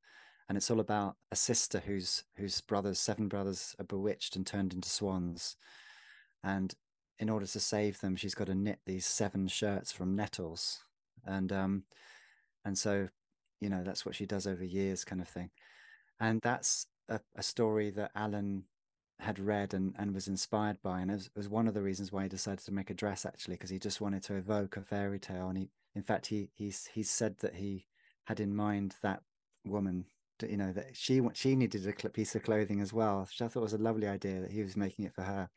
and 0.51 0.57
it's 0.57 0.69
all 0.69 0.81
about 0.81 1.15
a 1.31 1.35
sister 1.37 1.81
whose 1.85 2.25
whose 2.35 2.59
brothers 2.59 2.99
seven 2.99 3.29
brothers 3.29 3.73
are 3.79 3.85
bewitched 3.85 4.35
and 4.35 4.45
turned 4.45 4.73
into 4.73 4.89
swans. 4.89 5.55
And 6.43 6.75
in 7.19 7.29
order 7.29 7.45
to 7.45 7.59
save 7.61 8.01
them, 8.01 8.17
she's 8.17 8.35
got 8.35 8.47
to 8.47 8.53
knit 8.53 8.79
these 8.85 9.05
seven 9.05 9.47
shirts 9.47 9.93
from 9.93 10.13
nettles, 10.13 10.79
and 11.25 11.53
um, 11.53 11.83
and 12.65 12.77
so 12.77 13.07
you 13.61 13.69
know 13.69 13.81
that's 13.85 14.05
what 14.05 14.13
she 14.13 14.25
does 14.25 14.45
over 14.45 14.65
years, 14.65 15.05
kind 15.05 15.21
of 15.21 15.29
thing, 15.29 15.51
and 16.19 16.41
that's 16.41 16.85
a, 17.07 17.21
a 17.37 17.43
story 17.43 17.89
that 17.91 18.11
Allan 18.13 18.65
had 19.21 19.39
read 19.39 19.73
and, 19.73 19.95
and 19.97 20.13
was 20.13 20.27
inspired 20.27 20.81
by, 20.81 20.99
and 20.99 21.11
it 21.11 21.13
was, 21.13 21.25
it 21.27 21.37
was 21.37 21.47
one 21.47 21.69
of 21.69 21.73
the 21.73 21.81
reasons 21.81 22.11
why 22.11 22.23
he 22.23 22.27
decided 22.27 22.65
to 22.65 22.73
make 22.73 22.89
a 22.89 22.93
dress 22.93 23.25
actually, 23.25 23.55
because 23.55 23.69
he 23.69 23.79
just 23.79 24.01
wanted 24.01 24.21
to 24.23 24.35
evoke 24.35 24.75
a 24.75 24.81
fairy 24.81 25.17
tale, 25.17 25.47
and 25.47 25.57
he, 25.57 25.69
in 25.95 26.03
fact, 26.03 26.25
he 26.25 26.49
he's 26.53 26.89
he 26.93 27.03
said 27.03 27.37
that 27.37 27.55
he 27.55 27.85
had 28.25 28.41
in 28.41 28.53
mind 28.53 28.95
that 29.01 29.21
woman 29.65 30.03
you 30.49 30.57
know 30.57 30.71
that 30.71 30.95
she 30.95 31.21
she 31.33 31.55
needed 31.55 31.85
a 31.87 32.09
piece 32.09 32.35
of 32.35 32.43
clothing 32.43 32.81
as 32.81 32.91
well 32.91 33.21
which 33.21 33.41
i 33.41 33.47
thought 33.47 33.63
was 33.63 33.73
a 33.73 33.77
lovely 33.77 34.07
idea 34.07 34.41
that 34.41 34.51
he 34.51 34.61
was 34.61 34.75
making 34.75 35.05
it 35.05 35.13
for 35.13 35.23
her 35.23 35.49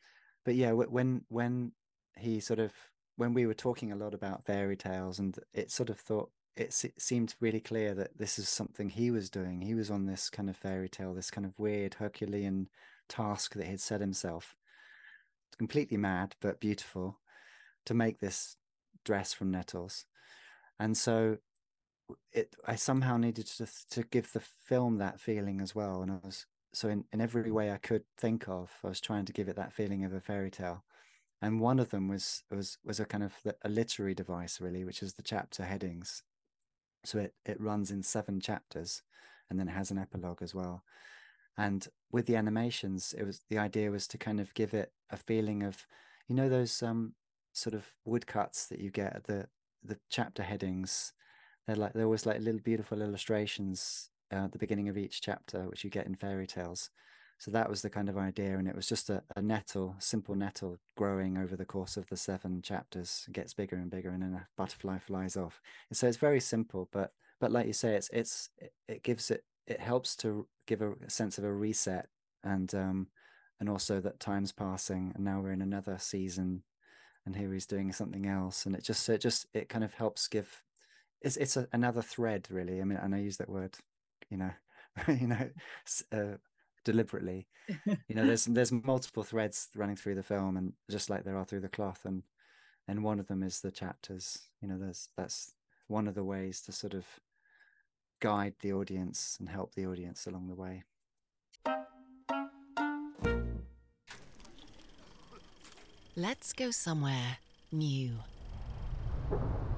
but 0.44 0.54
yeah, 0.54 0.72
when 0.72 1.22
when 1.28 1.72
he 2.16 2.40
sort 2.40 2.60
of 2.60 2.72
when 3.16 3.32
we 3.32 3.46
were 3.46 3.54
talking 3.54 3.92
a 3.92 3.96
lot 3.96 4.14
about 4.14 4.44
fairy 4.44 4.76
tales, 4.76 5.18
and 5.18 5.38
it 5.52 5.70
sort 5.70 5.90
of 5.90 5.98
thought 5.98 6.30
it, 6.56 6.74
it 6.84 7.00
seemed 7.00 7.34
really 7.40 7.60
clear 7.60 7.94
that 7.94 8.16
this 8.18 8.38
is 8.38 8.48
something 8.48 8.88
he 8.88 9.10
was 9.10 9.30
doing. 9.30 9.60
He 9.60 9.74
was 9.74 9.90
on 9.90 10.06
this 10.06 10.30
kind 10.30 10.50
of 10.50 10.56
fairy 10.56 10.88
tale, 10.88 11.14
this 11.14 11.30
kind 11.30 11.46
of 11.46 11.58
weird 11.58 11.94
Herculean 11.94 12.68
task 13.08 13.54
that 13.54 13.66
he'd 13.66 13.80
set 13.80 14.00
himself. 14.00 14.54
Completely 15.58 15.96
mad, 15.96 16.34
but 16.40 16.60
beautiful, 16.60 17.20
to 17.86 17.94
make 17.94 18.18
this 18.18 18.56
dress 19.04 19.32
from 19.32 19.50
nettles. 19.50 20.04
And 20.78 20.96
so 20.96 21.38
it 22.32 22.54
I 22.66 22.76
somehow 22.76 23.16
needed 23.16 23.46
to 23.46 23.66
to 23.90 24.02
give 24.04 24.32
the 24.32 24.40
film 24.40 24.98
that 24.98 25.20
feeling 25.20 25.60
as 25.60 25.74
well. 25.74 26.02
And 26.02 26.10
I 26.10 26.18
was 26.24 26.46
so 26.72 26.88
in, 26.88 27.04
in 27.12 27.20
every 27.20 27.50
way 27.50 27.70
I 27.70 27.76
could 27.76 28.04
think 28.18 28.48
of, 28.48 28.70
I 28.84 28.88
was 28.88 29.00
trying 29.00 29.24
to 29.26 29.32
give 29.32 29.48
it 29.48 29.56
that 29.56 29.72
feeling 29.72 30.04
of 30.04 30.12
a 30.12 30.20
fairy 30.20 30.50
tale. 30.50 30.84
And 31.40 31.60
one 31.60 31.78
of 31.78 31.90
them 31.90 32.08
was 32.08 32.42
was 32.50 32.78
was 32.84 33.00
a 33.00 33.04
kind 33.04 33.22
of 33.24 33.34
a 33.62 33.68
literary 33.68 34.14
device, 34.14 34.60
really, 34.60 34.84
which 34.84 35.02
is 35.02 35.14
the 35.14 35.22
chapter 35.22 35.64
headings. 35.64 36.22
So 37.04 37.18
it 37.18 37.34
it 37.44 37.60
runs 37.60 37.90
in 37.90 38.02
seven 38.02 38.40
chapters, 38.40 39.02
and 39.50 39.58
then 39.58 39.68
has 39.68 39.90
an 39.90 39.98
epilogue 39.98 40.42
as 40.42 40.54
well. 40.54 40.84
And 41.56 41.86
with 42.10 42.26
the 42.26 42.36
animations, 42.36 43.14
it 43.16 43.24
was 43.24 43.42
the 43.48 43.58
idea 43.58 43.90
was 43.90 44.08
to 44.08 44.18
kind 44.18 44.40
of 44.40 44.54
give 44.54 44.74
it 44.74 44.92
a 45.10 45.16
feeling 45.16 45.62
of, 45.62 45.86
you 46.28 46.34
know, 46.34 46.48
those 46.48 46.82
um 46.82 47.14
sort 47.52 47.74
of 47.74 47.86
woodcuts 48.04 48.66
that 48.66 48.80
you 48.80 48.90
get 48.90 49.14
at 49.14 49.24
the 49.24 49.48
the 49.82 49.98
chapter 50.10 50.42
headings. 50.42 51.12
They're 51.66 51.76
like 51.76 51.92
they're 51.92 52.04
always 52.04 52.26
like 52.26 52.40
little 52.40 52.60
beautiful 52.60 53.00
illustrations 53.00 54.10
uh, 54.32 54.44
at 54.44 54.52
the 54.52 54.58
beginning 54.58 54.88
of 54.88 54.98
each 54.98 55.20
chapter, 55.20 55.68
which 55.68 55.84
you 55.84 55.90
get 55.90 56.06
in 56.06 56.14
fairy 56.14 56.46
tales. 56.46 56.90
So 57.38 57.50
that 57.50 57.68
was 57.68 57.82
the 57.82 57.90
kind 57.90 58.08
of 58.08 58.16
idea, 58.16 58.56
and 58.58 58.68
it 58.68 58.76
was 58.76 58.88
just 58.88 59.10
a, 59.10 59.22
a 59.36 59.42
nettle, 59.42 59.96
simple 59.98 60.34
nettle, 60.34 60.78
growing 60.96 61.36
over 61.36 61.56
the 61.56 61.64
course 61.64 61.96
of 61.96 62.06
the 62.08 62.16
seven 62.16 62.62
chapters. 62.62 63.24
It 63.28 63.32
gets 63.32 63.54
bigger 63.54 63.76
and 63.76 63.90
bigger, 63.90 64.10
and 64.10 64.22
then 64.22 64.34
a 64.34 64.46
butterfly 64.56 64.98
flies 64.98 65.36
off. 65.36 65.60
And 65.90 65.96
so 65.96 66.06
it's 66.06 66.16
very 66.16 66.40
simple, 66.40 66.88
but 66.92 67.12
but 67.40 67.52
like 67.52 67.66
you 67.66 67.72
say, 67.72 67.94
it's 67.96 68.08
it's 68.12 68.50
it 68.88 69.02
gives 69.02 69.30
it 69.30 69.44
it 69.66 69.80
helps 69.80 70.16
to 70.16 70.46
give 70.66 70.82
a, 70.82 70.94
sense 71.08 71.38
of 71.38 71.44
a 71.44 71.52
reset, 71.52 72.08
and 72.42 72.74
um 72.74 73.08
and 73.60 73.68
also 73.68 74.00
that 74.00 74.20
time's 74.20 74.52
passing, 74.52 75.12
and 75.14 75.24
now 75.24 75.40
we're 75.40 75.52
in 75.52 75.62
another 75.62 75.98
season, 75.98 76.62
and 77.26 77.36
here 77.36 77.52
he's 77.52 77.66
doing 77.66 77.92
something 77.92 78.26
else, 78.26 78.64
and 78.66 78.74
it 78.74 78.84
just 78.84 79.02
so 79.04 79.12
it 79.14 79.20
just 79.20 79.46
it 79.52 79.68
kind 79.68 79.84
of 79.84 79.94
helps 79.94 80.28
give 80.28 80.63
it's 81.24 81.36
it's 81.36 81.56
a, 81.56 81.66
another 81.72 82.02
thread 82.02 82.46
really. 82.50 82.80
I 82.80 82.84
mean 82.84 82.98
and 82.98 83.14
i 83.14 83.18
use 83.18 83.38
that 83.38 83.48
word 83.48 83.76
you 84.30 84.36
know 84.36 84.50
you 85.08 85.26
know 85.26 85.50
uh, 86.12 86.36
deliberately. 86.84 87.48
You 88.08 88.14
know 88.14 88.26
there's 88.26 88.44
there's 88.44 88.70
multiple 88.70 89.22
threads 89.22 89.68
running 89.74 89.96
through 89.96 90.16
the 90.16 90.22
film 90.22 90.58
and 90.58 90.74
just 90.90 91.08
like 91.08 91.24
there 91.24 91.38
are 91.38 91.46
through 91.46 91.62
the 91.62 91.68
cloth 91.68 92.02
and 92.04 92.22
and 92.86 93.02
one 93.02 93.18
of 93.18 93.26
them 93.26 93.42
is 93.42 93.60
the 93.60 93.70
chapters. 93.70 94.38
You 94.60 94.68
know 94.68 94.78
there's 94.78 95.08
that's 95.16 95.54
one 95.88 96.06
of 96.06 96.14
the 96.14 96.24
ways 96.24 96.60
to 96.62 96.72
sort 96.72 96.92
of 96.92 97.06
guide 98.20 98.54
the 98.60 98.72
audience 98.72 99.36
and 99.40 99.48
help 99.48 99.74
the 99.74 99.86
audience 99.86 100.26
along 100.26 100.48
the 100.48 100.54
way. 100.54 100.84
Let's 106.16 106.52
go 106.52 106.70
somewhere 106.70 107.38
new. 107.72 108.12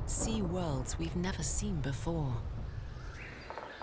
See 0.07 0.41
worlds 0.41 0.99
we've 0.99 1.17
never 1.17 1.43
seen 1.43 1.81
before. 1.81 2.33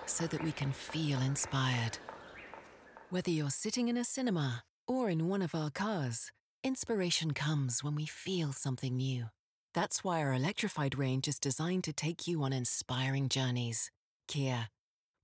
So 0.05 0.25
that 0.27 0.43
we 0.43 0.51
can 0.51 0.71
feel 0.71 1.19
inspired. 1.21 1.97
Whether 3.09 3.31
you're 3.31 3.49
sitting 3.49 3.89
in 3.89 3.97
a 3.97 4.05
cinema 4.05 4.63
or 4.87 5.09
in 5.09 5.27
one 5.27 5.41
of 5.41 5.53
our 5.53 5.69
cars, 5.69 6.31
inspiration 6.63 7.33
comes 7.33 7.83
when 7.83 7.93
we 7.93 8.05
feel 8.05 8.53
something 8.53 8.95
new. 8.95 9.25
That's 9.73 10.03
why 10.03 10.21
our 10.21 10.33
electrified 10.33 10.97
range 10.97 11.27
is 11.27 11.39
designed 11.39 11.83
to 11.85 11.93
take 11.93 12.25
you 12.27 12.41
on 12.43 12.53
inspiring 12.53 13.27
journeys. 13.27 13.91
Kia, 14.27 14.69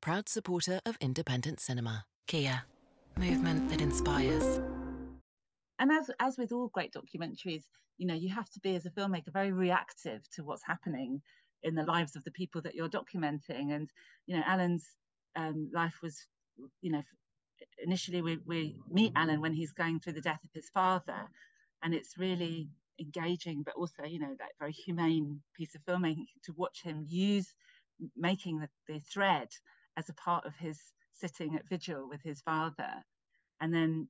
proud 0.02 0.28
supporter 0.28 0.82
of 0.86 0.98
independent 1.00 1.60
cinema. 1.62 2.06
Kia, 2.28 2.64
movement 3.18 3.70
that 3.70 3.82
inspires. 3.82 4.60
And 5.80 5.92
as 5.92 6.12
as 6.20 6.38
with 6.38 6.52
all 6.52 6.68
great 6.68 6.94
documentaries, 6.94 7.64
you 7.98 8.08
know, 8.08 8.14
you 8.14 8.30
have 8.30 8.50
to 8.52 8.60
be 8.60 8.76
as 8.76 8.86
a 8.86 8.92
filmmaker 8.92 9.32
very 9.32 9.52
reactive 9.52 10.22
to 10.36 10.44
what's 10.44 10.64
happening 10.66 11.22
in 11.64 11.76
the 11.76 11.84
lives 11.84 12.16
of 12.16 12.24
the 12.24 12.32
people 12.32 12.62
that 12.62 12.76
you're 12.76 12.90
documenting. 12.90 13.74
And 13.74 13.90
you 14.28 14.36
know, 14.36 14.44
Allan's 14.46 14.86
um, 15.36 15.70
life 15.74 15.96
was, 16.04 16.18
you 16.82 16.92
know, 16.92 17.04
initially 17.84 18.22
we, 18.22 18.40
we 18.46 18.78
meet 18.92 19.14
Allan 19.16 19.42
when 19.42 19.54
he's 19.54 19.72
going 19.72 20.00
through 20.00 20.14
the 20.14 20.22
death 20.22 20.44
of 20.44 20.52
his 20.54 20.70
father, 20.70 21.30
and 21.82 21.94
it's 21.94 22.18
really 22.18 22.70
engaging, 23.00 23.64
but 23.64 23.76
also, 23.76 24.04
you 24.06 24.20
know, 24.20 24.36
that 24.38 24.50
very 24.60 24.74
humane 24.74 25.42
piece 25.56 25.76
of 25.76 25.82
filmmaking 25.86 26.26
to 26.44 26.54
watch 26.58 26.82
him 26.84 27.06
use 27.08 27.54
making 28.16 28.60
the, 28.60 28.70
the 28.88 29.00
thread 29.00 29.50
as 29.98 30.10
a 30.10 30.14
part 30.14 30.46
of 30.46 30.56
his 30.56 30.80
sitting 31.14 31.56
at 31.56 31.68
vigil 31.68 32.08
with 32.10 32.22
his 32.24 32.42
father. 32.42 33.04
And 33.62 33.74
then 33.74 34.08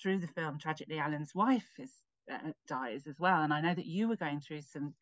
through 0.00 0.18
the 0.18 0.26
film, 0.26 0.58
tragically, 0.58 0.98
Allan's 0.98 1.34
wife 1.34 1.68
is, 1.78 1.92
uh, 2.32 2.52
dies 2.66 3.06
as 3.06 3.18
well. 3.18 3.42
And 3.42 3.52
I 3.52 3.60
know 3.60 3.74
that 3.74 3.86
you 3.86 4.08
were 4.08 4.16
going 4.16 4.40
through 4.40 4.62
some 4.62 4.94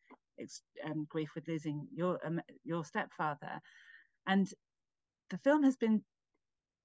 um, 0.85 1.05
grief 1.09 1.29
with 1.35 1.47
losing 1.47 1.87
your 1.93 2.19
um, 2.25 2.41
your 2.63 2.85
stepfather, 2.85 3.59
and 4.27 4.47
the 5.29 5.37
film 5.37 5.63
has 5.63 5.75
been 5.75 6.03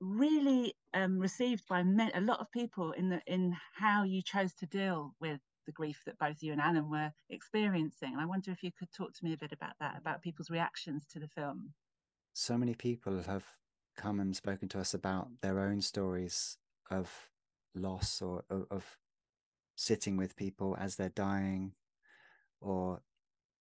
really 0.00 0.74
um, 0.92 1.18
received 1.18 1.62
by 1.68 1.80
a 1.80 2.20
lot 2.20 2.40
of 2.40 2.50
people 2.52 2.92
in 2.92 3.08
the 3.08 3.20
in 3.26 3.56
how 3.76 4.02
you 4.02 4.22
chose 4.22 4.52
to 4.54 4.66
deal 4.66 5.14
with 5.20 5.40
the 5.66 5.72
grief 5.72 6.02
that 6.04 6.18
both 6.18 6.42
you 6.42 6.52
and 6.52 6.60
Allan 6.60 6.90
were 6.90 7.10
experiencing. 7.30 8.12
And 8.12 8.20
I 8.20 8.26
wonder 8.26 8.50
if 8.50 8.62
you 8.62 8.70
could 8.78 8.92
talk 8.92 9.14
to 9.14 9.24
me 9.24 9.32
a 9.32 9.38
bit 9.38 9.52
about 9.52 9.72
that, 9.80 9.96
about 9.98 10.22
people's 10.22 10.50
reactions 10.50 11.06
to 11.12 11.18
the 11.18 11.28
film. 11.28 11.72
So 12.34 12.58
many 12.58 12.74
people 12.74 13.22
have 13.22 13.44
come 13.96 14.20
and 14.20 14.34
spoken 14.34 14.68
to 14.70 14.80
us 14.80 14.92
about 14.92 15.28
their 15.40 15.60
own 15.60 15.80
stories 15.80 16.58
of 16.90 17.30
loss 17.74 18.22
or 18.22 18.44
of, 18.50 18.66
of 18.70 18.98
sitting 19.76 20.16
with 20.16 20.36
people 20.36 20.76
as 20.78 20.96
they're 20.96 21.08
dying 21.08 21.72
or 22.60 23.02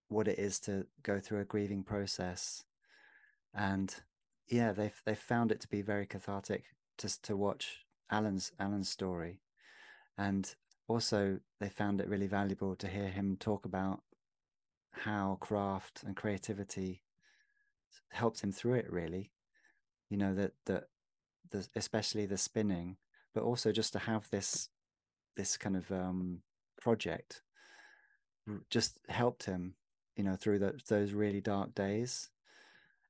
what 0.08 0.28
it 0.28 0.38
is 0.38 0.60
to 0.60 0.86
go 1.02 1.18
through 1.20 1.40
a 1.40 1.44
grieving 1.44 1.82
process. 1.82 2.64
And 3.52 3.94
yeah 4.48 4.72
they've 4.72 5.00
they've 5.06 5.18
found 5.18 5.50
it 5.50 5.60
to 5.60 5.68
be 5.68 5.82
very 5.82 6.06
cathartic 6.06 6.64
just 6.98 7.22
to 7.24 7.36
watch 7.36 7.84
allan's 8.10 8.52
allan's 8.60 8.88
story. 8.88 9.40
And 10.16 10.54
also 10.86 11.40
they 11.60 11.68
found 11.68 12.00
it 12.00 12.08
really 12.08 12.26
valuable 12.26 12.76
to 12.76 12.88
hear 12.88 13.08
him 13.08 13.36
talk 13.38 13.64
about 13.64 14.02
how 14.90 15.38
craft 15.40 16.02
and 16.04 16.14
creativity 16.14 17.02
helped 18.10 18.42
him 18.42 18.52
through 18.52 18.74
it 18.74 18.92
really. 18.92 19.32
You 20.08 20.18
know 20.18 20.34
that 20.34 20.52
that 20.66 20.84
the, 21.50 21.66
especially 21.74 22.26
the 22.26 22.38
spinning 22.38 22.96
but 23.34 23.42
also 23.42 23.72
just 23.72 23.92
to 23.92 23.98
have 23.98 24.28
this 24.30 24.68
this 25.36 25.56
kind 25.56 25.76
of 25.76 25.90
um 25.90 26.40
project 26.80 27.42
just 28.70 28.98
helped 29.08 29.44
him 29.44 29.74
you 30.16 30.22
know 30.22 30.36
through 30.36 30.58
the, 30.58 30.78
those 30.88 31.12
really 31.12 31.40
dark 31.40 31.74
days 31.74 32.30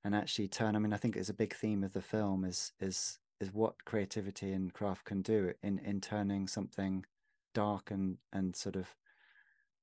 and 0.04 0.14
actually 0.14 0.48
turn 0.48 0.76
i 0.76 0.78
mean 0.78 0.92
i 0.92 0.96
think 0.96 1.16
it's 1.16 1.28
a 1.28 1.34
big 1.34 1.54
theme 1.54 1.82
of 1.82 1.92
the 1.92 2.00
film 2.00 2.44
is 2.44 2.72
is 2.80 3.18
is 3.40 3.52
what 3.52 3.84
creativity 3.84 4.52
and 4.52 4.72
craft 4.72 5.04
can 5.04 5.22
do 5.22 5.52
in 5.62 5.78
in 5.80 6.00
turning 6.00 6.46
something 6.46 7.04
dark 7.52 7.90
and 7.90 8.18
and 8.32 8.54
sort 8.56 8.76
of 8.76 8.94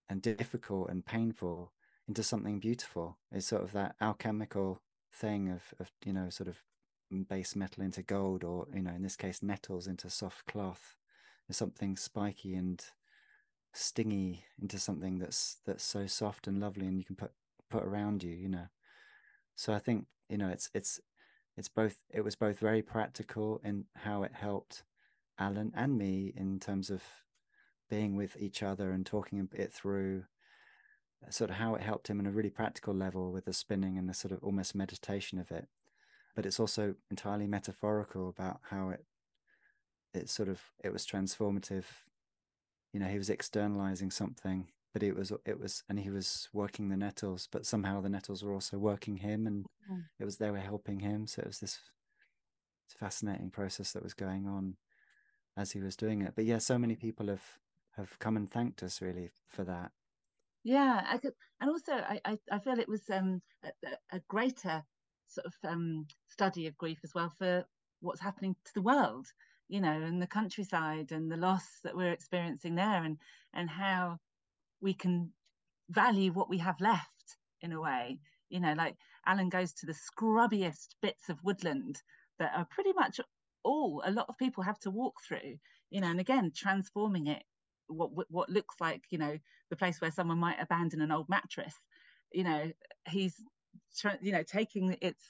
and 0.09 0.21
difficult 0.21 0.89
and 0.89 1.05
painful 1.05 1.71
into 2.07 2.21
something 2.21 2.59
beautiful. 2.59 3.17
It's 3.31 3.47
sort 3.47 3.63
of 3.63 3.71
that 3.71 3.95
alchemical 4.01 4.81
thing 5.13 5.49
of 5.49 5.73
of 5.79 5.91
you 6.05 6.13
know 6.13 6.29
sort 6.29 6.49
of 6.49 6.57
base 7.29 7.55
metal 7.55 7.83
into 7.83 8.01
gold 8.01 8.43
or 8.43 8.67
you 8.73 8.81
know 8.81 8.91
in 8.91 9.03
this 9.03 9.15
case 9.15 9.41
nettles 9.43 9.87
into 9.87 10.09
soft 10.09 10.45
cloth. 10.45 10.95
Something 11.49 11.97
spiky 11.97 12.55
and 12.55 12.81
stingy 13.73 14.45
into 14.61 14.79
something 14.79 15.19
that's 15.19 15.57
that's 15.65 15.83
so 15.83 16.07
soft 16.07 16.47
and 16.47 16.61
lovely 16.61 16.87
and 16.87 16.97
you 16.97 17.03
can 17.03 17.17
put 17.17 17.31
put 17.69 17.83
around 17.83 18.23
you 18.23 18.31
you 18.31 18.47
know. 18.47 18.67
So 19.55 19.73
i 19.73 19.79
think 19.79 20.05
you 20.29 20.37
know 20.37 20.47
it's 20.47 20.69
it's 20.73 20.99
it's 21.57 21.67
both 21.67 21.97
it 22.09 22.23
was 22.23 22.35
both 22.35 22.57
very 22.59 22.81
practical 22.81 23.59
in 23.63 23.85
how 23.95 24.23
it 24.23 24.33
helped 24.33 24.83
allan 25.37 25.71
and 25.75 25.97
me 25.97 26.33
in 26.35 26.59
terms 26.59 26.89
of 26.89 27.03
being 27.89 28.15
with 28.15 28.37
each 28.39 28.63
other 28.63 28.91
and 28.91 29.05
talking 29.05 29.47
it 29.53 29.73
through 29.73 30.23
uh, 31.25 31.29
sort 31.29 31.49
of 31.49 31.57
how 31.57 31.75
it 31.75 31.81
helped 31.81 32.09
him 32.09 32.19
in 32.19 32.25
a 32.25 32.31
really 32.31 32.49
practical 32.49 32.93
level 32.93 33.31
with 33.31 33.45
the 33.45 33.53
spinning 33.53 33.97
and 33.97 34.07
the 34.07 34.13
sort 34.13 34.31
of 34.31 34.41
almost 34.43 34.73
meditation 34.73 35.37
of 35.37 35.51
it 35.51 35.67
but 36.35 36.45
it's 36.45 36.59
also 36.59 36.95
entirely 37.09 37.47
metaphorical 37.47 38.29
about 38.29 38.59
how 38.69 38.89
it 38.89 39.05
it 40.13 40.29
sort 40.29 40.49
of 40.49 40.61
it 40.83 40.91
was 40.91 41.05
transformative. 41.05 41.85
You 42.93 42.99
know 42.99 43.07
he 43.07 43.17
was 43.17 43.29
externalizing 43.29 44.11
something 44.11 44.67
but 44.93 45.03
it 45.03 45.15
was 45.15 45.31
it 45.45 45.59
was 45.59 45.83
and 45.89 45.99
he 45.99 46.09
was 46.09 46.49
working 46.53 46.89
the 46.89 46.97
nettles 46.97 47.47
but 47.51 47.65
somehow 47.65 48.01
the 48.01 48.09
nettles 48.09 48.43
were 48.43 48.53
also 48.53 48.77
working 48.77 49.17
him 49.17 49.47
and 49.47 49.65
mm. 49.89 50.03
it 50.19 50.25
was 50.25 50.37
they 50.37 50.51
were 50.51 50.59
helping 50.59 50.99
him. 50.99 51.27
So 51.27 51.41
it 51.41 51.47
was 51.47 51.59
this 51.59 51.79
fascinating 52.89 53.49
process 53.49 53.93
that 53.93 54.03
was 54.03 54.13
going 54.13 54.47
on 54.47 54.75
as 55.55 55.71
he 55.71 55.79
was 55.79 55.95
doing 55.95 56.21
it. 56.21 56.33
But 56.35 56.45
yeah 56.45 56.57
so 56.57 56.77
many 56.77 56.95
people 56.95 57.27
have 57.27 57.43
have 57.95 58.17
come 58.19 58.37
and 58.37 58.49
thanked 58.49 58.83
us 58.83 59.01
really 59.01 59.31
for 59.47 59.63
that. 59.63 59.91
Yeah 60.63 61.05
I 61.07 61.17
could, 61.17 61.33
and 61.61 61.69
also 61.69 61.93
I, 61.93 62.19
I, 62.25 62.37
I 62.51 62.59
feel 62.59 62.79
it 62.79 62.89
was 62.89 63.09
um 63.09 63.41
a, 63.63 63.69
a 64.11 64.19
greater 64.27 64.83
sort 65.31 65.47
of 65.47 65.53
um 65.67 66.05
study 66.29 66.67
of 66.67 66.77
grief 66.77 66.99
as 67.03 67.13
well 67.13 67.31
for 67.37 67.65
what's 68.01 68.21
happening 68.21 68.55
to 68.65 68.71
the 68.73 68.81
world 68.81 69.27
you 69.67 69.79
know 69.79 70.01
and 70.01 70.21
the 70.21 70.27
countryside 70.27 71.11
and 71.11 71.31
the 71.31 71.37
loss 71.37 71.65
that 71.83 71.95
we're 71.95 72.11
experiencing 72.11 72.75
there 72.75 73.03
and 73.03 73.17
and 73.53 73.69
how 73.69 74.17
we 74.81 74.93
can 74.93 75.31
value 75.89 76.31
what 76.31 76.49
we 76.49 76.57
have 76.57 76.79
left 76.81 77.37
in 77.61 77.71
a 77.71 77.81
way. 77.81 78.19
You 78.49 78.59
know 78.59 78.73
like 78.73 78.95
allan 79.25 79.49
goes 79.49 79.73
to 79.73 79.85
the 79.85 79.93
scrubbiest 79.93 80.95
bits 81.01 81.29
of 81.29 81.43
woodland 81.43 82.01
that 82.39 82.51
are 82.55 82.67
pretty 82.69 82.91
much 82.93 83.19
all 83.63 84.01
a 84.05 84.11
lot 84.11 84.25
of 84.27 84.37
people 84.37 84.63
have 84.63 84.79
to 84.79 84.89
walk 84.89 85.13
through 85.25 85.57
you 85.91 86.01
know 86.01 86.07
and 86.07 86.19
again 86.19 86.51
transforming 86.55 87.27
it 87.27 87.43
what 87.87 88.09
what 88.29 88.49
looks 88.49 88.75
like 88.81 89.03
you 89.09 89.17
know 89.17 89.37
the 89.71 89.75
place 89.77 90.01
where 90.01 90.11
someone 90.11 90.37
might 90.37 90.61
abandon 90.61 91.01
an 91.01 91.11
old 91.11 91.27
mattress. 91.29 91.73
You 92.31 92.43
know 92.43 92.71
he's 93.09 93.35
you 94.21 94.31
know 94.31 94.43
taking 94.43 94.95
its 95.01 95.23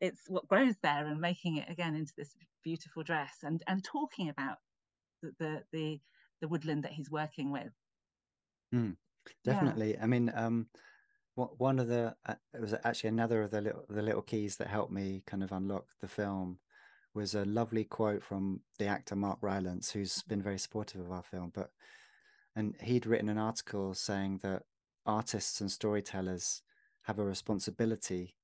it's 0.00 0.28
what 0.28 0.48
grows 0.48 0.74
there 0.82 1.06
and 1.06 1.20
making 1.20 1.56
it 1.56 1.68
again 1.70 1.94
into 1.94 2.12
this 2.16 2.34
beautiful 2.62 3.02
dress 3.02 3.38
and 3.42 3.62
and 3.66 3.84
talking 3.84 4.28
about 4.28 4.58
the 5.22 5.32
the 5.38 5.62
the, 5.72 6.00
the 6.40 6.48
woodland 6.48 6.84
that 6.84 6.92
he's 6.92 7.10
working 7.10 7.50
with 7.50 7.72
mm, 8.74 8.94
definitely 9.44 9.92
yeah. 9.92 10.02
i 10.02 10.06
mean 10.06 10.32
um 10.34 10.66
what 11.34 11.60
one 11.60 11.78
of 11.78 11.88
the 11.88 12.14
uh, 12.26 12.34
it 12.54 12.60
was 12.60 12.74
actually 12.84 13.08
another 13.08 13.42
of 13.42 13.50
the 13.50 13.60
little 13.60 13.84
the 13.88 14.02
little 14.02 14.22
keys 14.22 14.56
that 14.56 14.68
helped 14.68 14.92
me 14.92 15.22
kind 15.26 15.42
of 15.42 15.52
unlock 15.52 15.84
the 16.00 16.08
film 16.08 16.58
was 17.16 17.34
a 17.34 17.46
lovely 17.46 17.82
quote 17.82 18.22
from 18.22 18.60
the 18.78 18.86
actor 18.86 19.16
Mark 19.16 19.38
Rylance, 19.40 19.90
who's 19.90 20.22
been 20.24 20.42
very 20.42 20.58
supportive 20.58 21.00
of 21.00 21.10
our 21.10 21.22
film. 21.22 21.50
But 21.52 21.70
and 22.54 22.74
he'd 22.80 23.06
written 23.06 23.30
an 23.30 23.38
article 23.38 23.94
saying 23.94 24.40
that 24.42 24.62
artists 25.06 25.60
and 25.60 25.70
storytellers 25.70 26.62
have 27.06 27.18
a 27.18 27.24
responsibility 27.24 28.34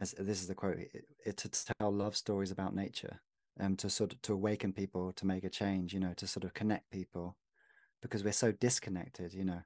as 0.00 0.12
this 0.18 0.40
is 0.40 0.48
the 0.48 0.54
quote 0.54 0.78
it, 0.78 1.04
it, 1.24 1.36
to 1.36 1.48
tell 1.48 1.90
love 1.92 2.16
stories 2.16 2.50
about 2.50 2.74
nature 2.74 3.20
um 3.60 3.76
to 3.76 3.88
sort 3.88 4.12
of 4.12 4.22
to 4.22 4.32
awaken 4.32 4.72
people 4.72 5.12
to 5.12 5.26
make 5.26 5.44
a 5.44 5.50
change 5.50 5.94
you 5.94 6.00
know 6.00 6.12
to 6.16 6.26
sort 6.26 6.44
of 6.44 6.54
connect 6.54 6.90
people 6.90 7.36
because 8.02 8.22
we're 8.22 8.32
so 8.32 8.52
disconnected 8.52 9.32
you 9.32 9.44
know. 9.44 9.62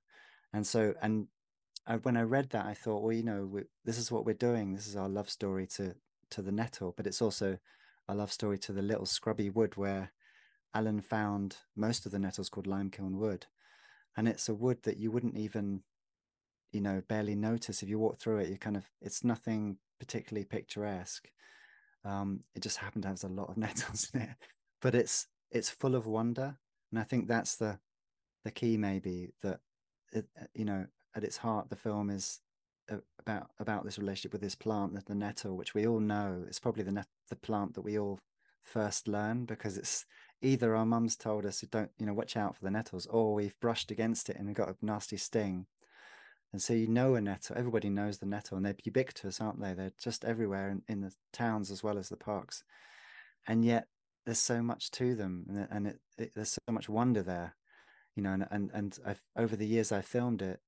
And 0.53 0.67
so 0.67 0.95
and 1.03 1.29
I, 1.87 1.97
when 1.97 2.17
i 2.17 2.23
read 2.23 2.51
that 2.51 2.67
i 2.67 2.75
thought 2.75 3.03
well 3.03 3.13
you 3.13 3.23
know 3.23 3.47
we, 3.47 3.63
this 3.85 3.99
is 3.99 4.13
what 4.13 4.27
we're 4.27 4.35
doing 4.35 4.75
this 4.75 4.87
is 4.87 4.97
our 4.97 5.09
love 5.09 5.31
story 5.31 5.67
to 5.77 5.95
to 6.31 6.43
the 6.43 6.53
nettle 6.53 6.93
but 6.97 7.07
it's 7.07 7.23
also 7.23 7.59
a 8.09 8.15
love 8.15 8.31
story 8.33 8.59
to 8.59 8.73
the 8.73 8.83
little 8.83 9.07
scrubby 9.07 9.49
wood 9.49 9.77
where 9.77 10.13
allan 10.75 11.01
found 11.01 11.57
most 11.77 12.07
of 12.07 12.13
the 12.13 12.19
nettles 12.19 12.49
called 12.49 12.67
limekiln 12.67 13.13
wood. 13.13 13.47
And 14.17 14.29
it's 14.29 14.49
a 14.49 14.55
wood 14.55 14.83
that 14.83 14.97
you 14.99 15.11
wouldn't 15.11 15.37
even 15.37 15.83
you 16.73 16.81
know 16.81 17.03
barely 17.09 17.35
notice. 17.35 17.83
If 17.83 17.89
you 17.89 17.99
walk 17.99 18.19
through 18.19 18.39
it 18.39 18.49
you 18.49 18.59
kind 18.59 18.77
of 18.77 18.85
it's 19.01 19.25
nothing 19.25 19.79
particularly 19.99 20.45
picturesque. 20.45 21.29
Um, 22.03 22.45
it 22.55 22.63
just 22.63 22.79
happened 22.79 23.03
to 23.03 23.09
have 23.09 23.23
a 23.25 23.29
lot 23.29 23.51
of 23.51 23.57
nettles 23.59 24.11
in 24.15 24.23
it 24.23 24.31
but 24.81 24.95
it's 24.95 25.27
it's 25.51 25.71
full 25.71 25.95
of 25.95 26.07
wonder. 26.07 26.57
And 26.91 26.99
i 26.99 27.05
think 27.05 27.29
that's 27.29 27.57
the 27.57 27.79
the 28.45 28.51
key 28.51 28.77
maybe 28.77 29.31
that 29.43 29.61
it, 30.13 30.27
uh, 30.41 30.47
you 30.55 30.65
know 30.65 30.87
at 31.15 31.25
its 31.25 31.37
heart 31.39 31.69
the 31.71 31.77
film 31.77 32.11
is 32.11 32.41
about 33.21 33.51
about 33.61 33.85
this 33.85 33.99
relationship 33.99 34.33
with 34.33 34.41
this 34.41 34.57
plant 34.57 35.07
the, 35.07 35.15
nettle 35.15 35.57
which 35.57 35.75
we 35.75 35.87
all 35.87 36.01
know 36.01 36.45
is 36.49 36.59
probably 36.59 36.83
the 36.83 36.91
net, 36.91 37.07
the 37.29 37.37
plant 37.37 37.75
that 37.75 37.83
we 37.83 37.97
all 37.97 38.19
first 38.63 39.07
learn 39.07 39.45
because 39.45 39.79
it's 39.79 40.05
either 40.43 40.75
our 40.75 40.85
mums 40.85 41.17
told 41.17 41.47
us 41.47 41.61
don't 41.71 41.91
you 41.99 42.07
know 42.07 42.13
watch 42.13 42.37
out 42.37 42.57
for 42.57 42.65
the 42.65 42.71
nettles 42.71 43.07
or 43.07 43.35
we've 43.35 43.59
brushed 43.61 43.91
against 43.91 44.29
it 44.29 44.37
and 44.37 44.49
we 44.49 44.53
got 44.53 44.69
a 44.69 44.75
nasty 44.83 45.17
sting 45.17 45.67
and 46.53 46.61
so 46.61 46.73
you 46.73 46.89
know 46.89 47.15
a 47.15 47.21
nettle 47.21 47.57
everybody 47.57 47.89
knows 47.89 48.19
the 48.19 48.27
nettle 48.27 48.57
and 48.57 48.67
they're 48.67 48.77
ubiquitous 48.85 49.41
aren't 49.41 49.61
they? 49.61 49.75
They're 49.75 49.93
just 50.03 50.25
everywhere 50.25 50.71
in, 50.71 50.83
in 50.89 51.01
the 51.01 51.13
towns 51.33 51.71
as 51.71 51.83
well 51.83 51.99
as 51.99 52.09
the 52.09 52.17
parks. 52.17 52.65
And 53.47 53.65
yet 53.65 53.87
there's 54.27 54.41
so 54.41 54.63
much 54.63 54.91
to 54.93 55.15
them 55.15 55.47
and, 55.49 55.69
and 55.71 55.87
it, 55.87 56.01
it, 56.19 56.33
there's 56.35 56.59
so 56.67 56.73
much 56.73 56.89
wonder 56.89 57.23
there 57.23 57.57
you 58.17 58.23
know 58.23 58.33
and 58.33 58.47
and, 58.51 58.71
and 58.75 58.99
I've, 59.07 59.23
over 59.37 59.57
the 59.57 59.67
years 59.67 59.93
i 59.93 60.01
filmed 60.01 60.43
it. 60.43 60.61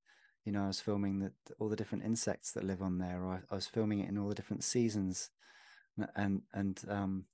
You 0.45 0.51
know 0.51 0.63
i 0.63 0.67
was 0.67 0.81
filming 0.81 1.19
that 1.19 1.33
all 1.59 1.69
the 1.69 1.75
different 1.75 2.03
insects 2.03 2.51
that 2.53 2.63
live 2.63 2.81
on 2.81 2.97
there 2.97 3.23
or 3.23 3.33
I, 3.33 3.39
I 3.51 3.55
was 3.55 3.67
filming 3.67 3.99
it 3.99 4.09
in 4.09 4.17
all 4.17 4.29
the 4.29 4.35
different 4.35 4.63
seasons 4.63 5.29
and 6.15 6.41
and 6.53 6.81
um 6.89 7.25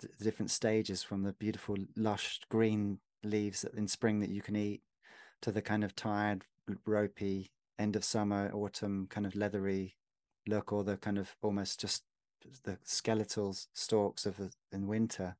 the 0.00 0.24
different 0.24 0.50
stages 0.50 1.02
from 1.02 1.22
the 1.22 1.32
beautiful 1.32 1.76
lush 1.96 2.40
green 2.48 2.98
leaves 3.22 3.64
in 3.76 3.86
spring 3.86 4.20
that 4.20 4.30
you 4.30 4.42
can 4.42 4.56
eat 4.56 4.82
to 5.42 5.52
the 5.52 5.62
kind 5.62 5.84
of 5.84 5.94
tired 5.94 6.44
ropey 6.86 7.52
end 7.82 7.96
of 7.96 8.04
summer 8.04 8.50
autumn 8.54 9.06
kind 9.10 9.26
of 9.26 9.34
leathery 9.34 9.96
look 10.46 10.72
or 10.72 10.84
the 10.84 10.96
kind 10.96 11.18
of 11.18 11.36
almost 11.42 11.80
just 11.80 12.04
the 12.64 12.78
skeletal 12.84 13.54
stalks 13.72 14.26
of 14.26 14.36
the 14.36 14.50
in 14.72 14.86
winter. 14.86 15.36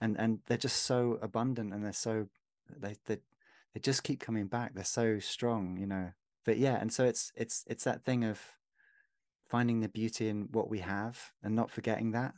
And 0.00 0.18
and 0.18 0.40
they're 0.46 0.56
just 0.56 0.82
so 0.84 1.18
abundant 1.20 1.72
and 1.72 1.84
they're 1.84 1.92
so 1.92 2.28
they 2.68 2.96
they 3.06 3.18
they 3.74 3.80
just 3.80 4.02
keep 4.02 4.20
coming 4.20 4.46
back. 4.46 4.74
They're 4.74 4.84
so 4.84 5.18
strong 5.18 5.76
you 5.78 5.86
know. 5.86 6.12
But 6.44 6.58
yeah 6.58 6.76
and 6.80 6.92
so 6.92 7.04
it's 7.04 7.32
it's 7.36 7.64
it's 7.66 7.84
that 7.84 8.04
thing 8.04 8.24
of 8.24 8.40
finding 9.48 9.80
the 9.80 9.88
beauty 9.88 10.28
in 10.28 10.48
what 10.52 10.70
we 10.70 10.78
have 10.78 11.32
and 11.42 11.54
not 11.54 11.70
forgetting 11.70 12.12
that. 12.12 12.34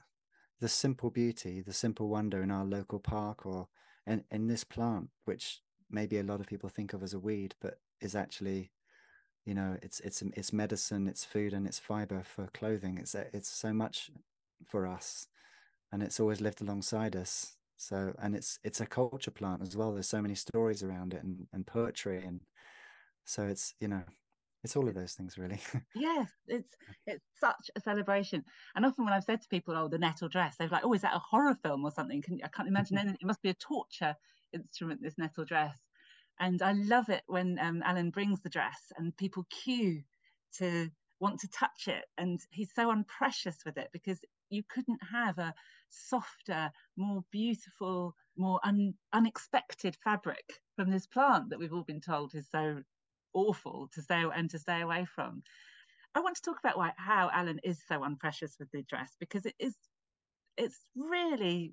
The 0.60 0.68
simple 0.68 1.10
beauty 1.10 1.60
the 1.60 1.72
simple 1.72 2.08
wonder 2.08 2.42
in 2.42 2.50
our 2.50 2.64
local 2.64 3.00
park 3.00 3.46
or 3.46 3.68
in, 4.06 4.24
in 4.30 4.48
this 4.48 4.64
plant 4.64 5.10
which 5.24 5.60
maybe 5.90 6.18
a 6.18 6.24
lot 6.24 6.40
of 6.40 6.46
people 6.46 6.68
think 6.68 6.92
of 6.92 7.02
as 7.02 7.14
a 7.14 7.20
weed 7.20 7.54
but 7.60 7.78
is 8.00 8.16
actually 8.16 8.72
you 9.44 9.54
know 9.54 9.76
it's 9.82 10.00
it's 10.00 10.22
it's 10.36 10.52
medicine 10.52 11.08
it's 11.08 11.24
food 11.24 11.52
and 11.52 11.66
it's 11.66 11.78
fiber 11.78 12.22
for 12.22 12.48
clothing. 12.54 12.98
It's 12.98 13.14
it's 13.14 13.48
so 13.48 13.72
much 13.72 14.10
for 14.66 14.86
us 14.86 15.26
and 15.90 16.02
it's 16.02 16.20
always 16.20 16.40
lived 16.40 16.62
alongside 16.62 17.16
us. 17.16 17.56
So 17.76 18.14
and 18.20 18.34
it's 18.34 18.58
it's 18.62 18.80
a 18.80 18.86
culture 18.86 19.30
plant 19.30 19.62
as 19.62 19.76
well. 19.76 19.92
There's 19.92 20.08
so 20.08 20.22
many 20.22 20.34
stories 20.34 20.82
around 20.82 21.14
it 21.14 21.22
and, 21.22 21.46
and 21.52 21.66
poetry 21.66 22.24
and 22.24 22.40
so 23.24 23.44
it's 23.44 23.74
you 23.80 23.88
know 23.88 24.02
it's 24.64 24.76
all 24.76 24.88
of 24.88 24.94
those 24.94 25.14
things 25.14 25.36
really. 25.36 25.60
Yes 25.94 26.30
it's 26.46 26.76
it's 27.06 27.24
such 27.38 27.70
a 27.74 27.80
celebration. 27.80 28.44
And 28.76 28.86
often 28.86 29.04
when 29.04 29.12
i've 29.12 29.24
said 29.24 29.42
to 29.42 29.48
people 29.48 29.76
oh 29.76 29.88
the 29.88 29.98
nettle 29.98 30.28
dress 30.28 30.56
they're 30.56 30.68
like 30.68 30.84
oh 30.84 30.92
is 30.94 31.02
that 31.02 31.16
a 31.16 31.18
horror 31.18 31.56
film 31.62 31.84
or 31.84 31.90
something? 31.90 32.22
Can, 32.22 32.40
i 32.44 32.48
can't 32.48 32.68
imagine 32.68 32.98
anything. 32.98 33.18
It 33.20 33.26
must 33.26 33.42
be 33.42 33.50
a 33.50 33.54
torture 33.54 34.14
instrument 34.52 35.00
this 35.02 35.18
nettle 35.18 35.44
dress 35.44 35.78
and 36.40 36.62
I 36.62 36.72
love 36.72 37.08
it 37.08 37.22
when 37.26 37.58
um, 37.60 37.82
Allan 37.84 38.10
brings 38.10 38.40
the 38.40 38.48
dress 38.48 38.92
and 38.96 39.16
people 39.16 39.46
queue 39.50 40.02
to 40.58 40.90
want 41.20 41.40
to 41.40 41.48
touch 41.48 41.86
it. 41.86 42.04
And 42.18 42.40
he's 42.50 42.74
so 42.74 42.90
unprecious 42.90 43.58
with 43.64 43.78
it 43.78 43.88
because 43.92 44.20
you 44.50 44.62
couldn't 44.68 45.00
have 45.10 45.38
a 45.38 45.54
softer, 45.88 46.70
more 46.96 47.24
beautiful, 47.30 48.14
more 48.36 48.60
un- 48.64 48.94
unexpected 49.12 49.96
fabric 50.02 50.44
from 50.76 50.90
this 50.90 51.06
plant 51.06 51.50
that 51.50 51.58
we've 51.58 51.72
all 51.72 51.84
been 51.84 52.00
told 52.00 52.34
is 52.34 52.48
so 52.50 52.82
awful 53.34 53.88
to 53.94 54.02
stay 54.02 54.24
and 54.34 54.50
to 54.50 54.58
stay 54.58 54.80
away 54.80 55.04
from. 55.04 55.42
I 56.14 56.20
want 56.20 56.36
to 56.36 56.42
talk 56.42 56.58
about 56.58 56.76
why, 56.76 56.92
how 56.96 57.30
Allan 57.32 57.60
is 57.64 57.80
so 57.88 58.02
unprecious 58.04 58.56
with 58.58 58.70
the 58.72 58.82
dress 58.82 59.16
because 59.18 59.46
it 59.46 59.54
is 59.58 59.74
it's 60.58 60.84
really 60.94 61.72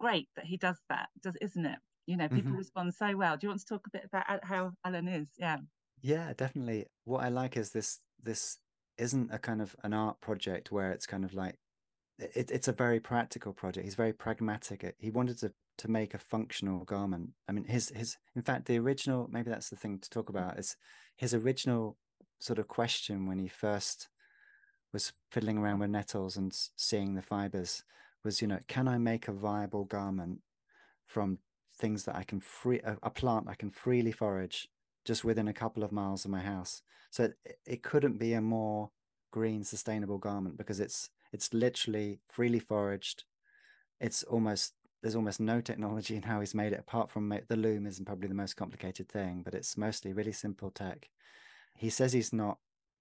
great 0.00 0.28
that 0.36 0.46
he 0.46 0.56
does 0.56 0.78
that, 0.88 1.08
does 1.22 1.36
isn't 1.40 1.66
it? 1.66 1.78
You 2.06 2.16
know 2.16 2.28
people 2.28 2.50
mm-hmm. 2.50 2.58
respond 2.58 2.94
so 2.94 3.16
well. 3.16 3.36
Do 3.36 3.46
you 3.46 3.48
want 3.48 3.60
to 3.60 3.66
talk 3.66 3.86
a 3.86 3.90
bit 3.90 4.04
about 4.04 4.44
how 4.44 4.72
allan 4.84 5.08
is? 5.08 5.28
Yeah. 5.38 5.58
Yeah 6.02 6.32
definitely. 6.36 6.86
What 7.04 7.22
i 7.22 7.28
like 7.28 7.56
is 7.56 7.70
this 7.70 8.00
this 8.22 8.58
isn't 8.98 9.32
a 9.32 9.38
kind 9.38 9.60
of 9.60 9.74
an 9.82 9.92
art 9.92 10.20
project 10.20 10.70
where 10.70 10.92
it's 10.92 11.06
kind 11.06 11.24
of 11.24 11.34
like 11.34 11.56
it, 12.18 12.50
it's 12.50 12.68
a 12.68 12.72
very 12.72 13.00
practical 13.00 13.52
project. 13.52 13.84
He's 13.84 13.96
very 13.96 14.12
pragmatic. 14.12 14.94
He 14.98 15.10
wanted 15.10 15.38
to 15.38 15.52
to 15.78 15.90
make 15.90 16.14
a 16.14 16.18
functional 16.18 16.84
garment. 16.84 17.30
I 17.48 17.52
mean 17.52 17.64
his 17.64 17.90
his 17.90 18.16
in 18.36 18.42
fact 18.42 18.66
the 18.66 18.78
original 18.78 19.28
maybe 19.30 19.50
that's 19.50 19.70
the 19.70 19.76
thing 19.76 19.98
to 19.98 20.10
talk 20.10 20.26
mm. 20.26 20.30
about 20.30 20.58
is 20.58 20.76
his 21.16 21.34
original 21.34 21.96
sort 22.38 22.58
of 22.58 22.68
question 22.68 23.26
when 23.26 23.38
he 23.38 23.48
first 23.48 24.08
was 24.92 25.12
fiddling 25.30 25.58
around 25.58 25.80
with 25.80 25.90
nettles 25.90 26.36
and 26.36 26.52
seeing 26.76 27.14
the 27.14 27.22
fibers 27.22 27.82
was 28.24 28.40
you 28.40 28.48
know 28.48 28.58
can 28.68 28.86
i 28.86 28.96
make 28.96 29.28
a 29.28 29.32
viable 29.32 29.84
garment 29.84 30.38
from 31.06 31.38
things 31.78 32.04
that 32.04 32.16
I 32.16 32.22
can 32.24 32.40
free 32.40 32.80
a, 32.80 32.96
a, 33.02 33.10
plant 33.10 33.48
I 33.48 33.54
can 33.54 33.70
freely 33.70 34.12
forage 34.12 34.68
just 35.04 35.24
within 35.24 35.48
a 35.48 35.52
couple 35.52 35.82
of 35.82 35.92
miles 35.92 36.24
of 36.24 36.30
my 36.30 36.40
house. 36.40 36.82
So 37.10 37.24
it, 37.24 37.58
it 37.66 37.82
couldn't 37.82 38.18
be 38.18 38.32
a 38.32 38.40
more 38.40 38.90
green 39.32 39.64
sustainable 39.64 40.18
garment 40.18 40.56
because 40.56 40.80
it's 40.80 41.10
it's 41.32 41.52
literally 41.52 42.20
freely 42.28 42.60
foraged. 42.60 43.24
It's 44.00 44.22
almost 44.22 44.74
there's 45.02 45.16
almost 45.16 45.40
no 45.40 45.60
technology 45.60 46.16
in 46.16 46.22
how 46.22 46.40
he's 46.40 46.54
made 46.54 46.72
it 46.72 46.80
apart 46.80 47.10
from 47.10 47.28
the 47.48 47.56
loom 47.56 47.86
isn't 47.86 48.06
probably 48.06 48.28
the 48.28 48.34
most 48.34 48.54
complicated 48.54 49.08
thing, 49.08 49.42
but 49.44 49.54
it's 49.54 49.76
mostly 49.76 50.12
really 50.12 50.32
simple 50.32 50.70
tech. 50.70 51.10
He 51.76 51.90
says 51.90 52.12
he's 52.12 52.32
not 52.32 52.58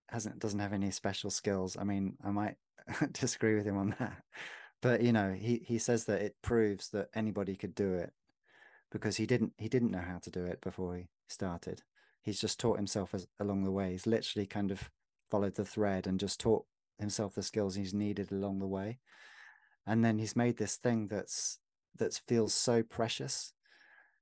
hasn't 0.09 0.39
doesn't 0.39 0.59
have 0.59 0.73
any 0.73 0.91
special 0.91 1.29
skills. 1.29 1.77
I 1.79 1.83
mean, 1.83 2.17
I 2.23 2.31
might 2.31 2.55
disagree 3.12 3.55
with 3.55 3.65
him 3.65 3.77
on 3.77 3.95
that. 3.99 4.23
But 4.81 5.01
you 5.01 5.13
know, 5.13 5.31
he 5.31 5.63
he 5.65 5.77
says 5.77 6.05
that 6.05 6.21
it 6.21 6.36
proves 6.41 6.89
that 6.89 7.09
anybody 7.15 7.55
could 7.55 7.75
do 7.75 7.93
it 7.93 8.12
because 8.93 9.17
he 9.17 9.25
didn't 9.25 9.53
he 9.58 9.67
didn't 9.67 9.91
know 9.91 10.03
how 10.08 10.19
to 10.19 10.29
do 10.29 10.45
it 10.45 10.62
before 10.62 10.95
he 10.95 11.08
started. 11.27 11.82
He's 12.21 12.39
just 12.39 12.60
taught 12.60 12.77
himself 12.77 13.13
as, 13.13 13.27
along 13.39 13.65
the 13.65 13.71
way. 13.71 13.91
He's 13.91 14.08
literally 14.08 14.45
kind 14.45 14.71
of 14.71 14.89
followed 15.29 15.56
the 15.56 15.65
thread 15.65 16.08
and 16.08 16.19
just 16.19 16.39
taught 16.39 16.65
himself 16.99 17.34
the 17.34 17.43
skills 17.43 17.75
he's 17.75 17.93
needed 17.93 18.32
along 18.32 18.60
the 18.60 18.67
way. 18.67 18.99
And 19.86 20.06
then 20.06 20.19
he's 20.19 20.36
made 20.36 20.58
this 20.58 20.77
thing 20.77 21.08
that's 21.08 21.60
that 21.97 22.21
feels 22.27 22.53
so 22.53 22.84
precious, 22.84 23.51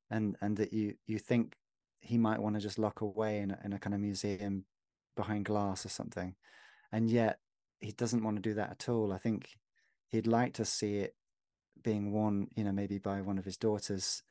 and 0.10 0.38
and 0.42 0.56
that 0.58 0.74
you 0.74 0.96
you 1.06 1.20
think 1.20 1.58
he 2.00 2.18
might 2.18 2.42
want 2.42 2.56
to 2.56 2.62
just 2.62 2.80
lock 2.80 3.02
away 3.02 3.40
in 3.40 3.52
a, 3.52 3.60
in 3.64 3.74
a 3.74 3.80
kind 3.80 3.94
of 3.94 4.00
museum 4.00 4.66
behind 5.16 5.46
glass 5.46 5.86
or 5.86 5.90
something, 5.90 6.34
and 6.94 7.12
yet 7.12 7.40
he 7.82 7.92
doesn't 7.92 8.24
want 8.24 8.38
to 8.38 8.42
do 8.42 8.54
that 8.54 8.72
at 8.72 8.90
all. 8.90 9.12
I 9.12 9.18
think 9.18 9.50
he'd 10.08 10.28
like 10.28 10.54
to 10.54 10.66
see 10.66 10.98
it 10.98 11.14
being 11.84 12.12
worn, 12.12 12.48
you 12.56 12.64
know, 12.64 12.72
maybe 12.72 12.98
by 12.98 13.22
one 13.22 13.38
of 13.38 13.46
his 13.46 13.58
daughters 13.58 14.24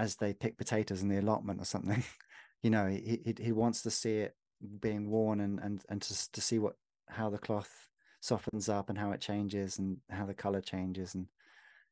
as 0.00 0.16
they 0.16 0.32
pick 0.32 0.56
potatoes 0.56 1.02
in 1.02 1.08
the 1.08 1.18
allotment 1.18 1.60
or 1.60 1.66
something. 1.66 2.02
you 2.62 2.70
know, 2.70 2.86
he, 2.86 3.20
he, 3.22 3.34
he 3.38 3.52
wants 3.52 3.82
to 3.82 3.90
see 3.90 4.16
it 4.16 4.34
being 4.80 5.10
worn 5.10 5.40
and 5.40 5.58
and 5.60 5.82
and 5.88 6.02
to 6.02 6.32
to 6.32 6.40
see 6.40 6.58
what 6.58 6.74
how 7.08 7.28
the 7.30 7.38
cloth 7.38 7.88
softens 8.20 8.68
up 8.68 8.88
and 8.88 8.98
how 8.98 9.10
it 9.10 9.20
changes 9.20 9.78
and 9.78 9.98
how 10.08 10.24
the 10.24 10.34
color 10.34 10.62
changes. 10.62 11.14
And 11.14 11.26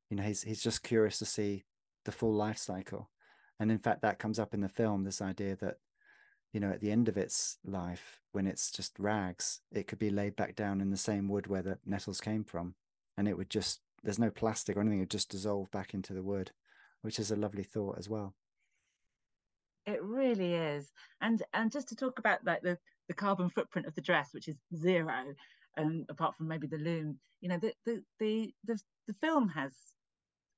you 0.09 0.16
know 0.16 0.23
he's 0.23 0.42
he's 0.42 0.62
just 0.62 0.83
curious 0.83 1.18
to 1.18 1.27
see 1.27 1.64
the 2.07 2.12
full 2.12 2.33
life 2.33 2.59
cycle. 2.59 3.11
And 3.61 3.71
in 3.71 3.79
fact 3.79 4.01
that 4.03 4.18
comes 4.18 4.38
up 4.38 4.55
in 4.55 4.62
the 4.62 4.68
film 4.68 5.05
this 5.05 5.21
idea 5.21 5.57
that 5.57 5.77
you 6.55 6.61
know 6.61 6.71
at 6.71 6.81
the 6.81 6.90
end 6.90 7.09
of 7.09 7.18
its 7.18 7.59
life 7.64 8.21
when 8.33 8.47
it's 8.47 8.71
just 8.71 8.99
rags 8.99 9.61
it 9.73 9.87
could 9.87 9.99
be 9.99 10.11
laid 10.11 10.37
back 10.37 10.55
down 10.55 10.81
in 10.81 10.90
the 10.90 10.97
same 10.97 11.29
wood 11.29 11.47
where 11.47 11.62
the 11.62 11.79
nettles 11.85 12.23
came 12.23 12.44
from. 12.44 12.75
And 13.18 13.29
it 13.29 13.37
would 13.37 13.51
just 13.51 13.81
there's 14.03 14.18
no 14.18 14.31
plastic 14.31 14.77
or 14.77 14.81
anything 14.81 15.01
it 15.01 15.11
just 15.11 15.31
dissolve 15.31 15.71
back 15.71 15.92
into 15.92 16.14
the 16.14 16.23
wood 16.23 16.53
which 17.03 17.19
is 17.19 17.31
a 17.31 17.37
lovely 17.37 17.63
thought 17.63 17.99
as 17.99 18.09
well. 18.09 18.35
It 19.87 20.03
really 20.03 20.55
is, 20.55 20.93
and 21.21 21.43
and 21.55 21.73
just 21.73 21.89
to 21.89 21.97
talk 21.97 22.19
about 22.19 22.45
like 22.45 22.63
the 22.63 22.79
the 23.09 23.15
carbon 23.15 23.49
footprint 23.49 23.87
of 23.87 23.95
the 23.95 24.03
dress, 24.03 24.31
which 24.33 24.49
is 24.49 24.57
zero, 24.77 25.35
um, 25.79 26.05
apart 26.11 26.37
from 26.37 26.49
maybe 26.49 26.67
the 26.67 26.77
loom. 26.77 27.19
You 27.41 27.49
know, 27.49 27.59
the 27.59 27.73
the 27.87 28.03
the 28.19 28.53
the, 28.65 28.79
the 29.07 29.15
film 29.15 29.49
has 29.49 29.73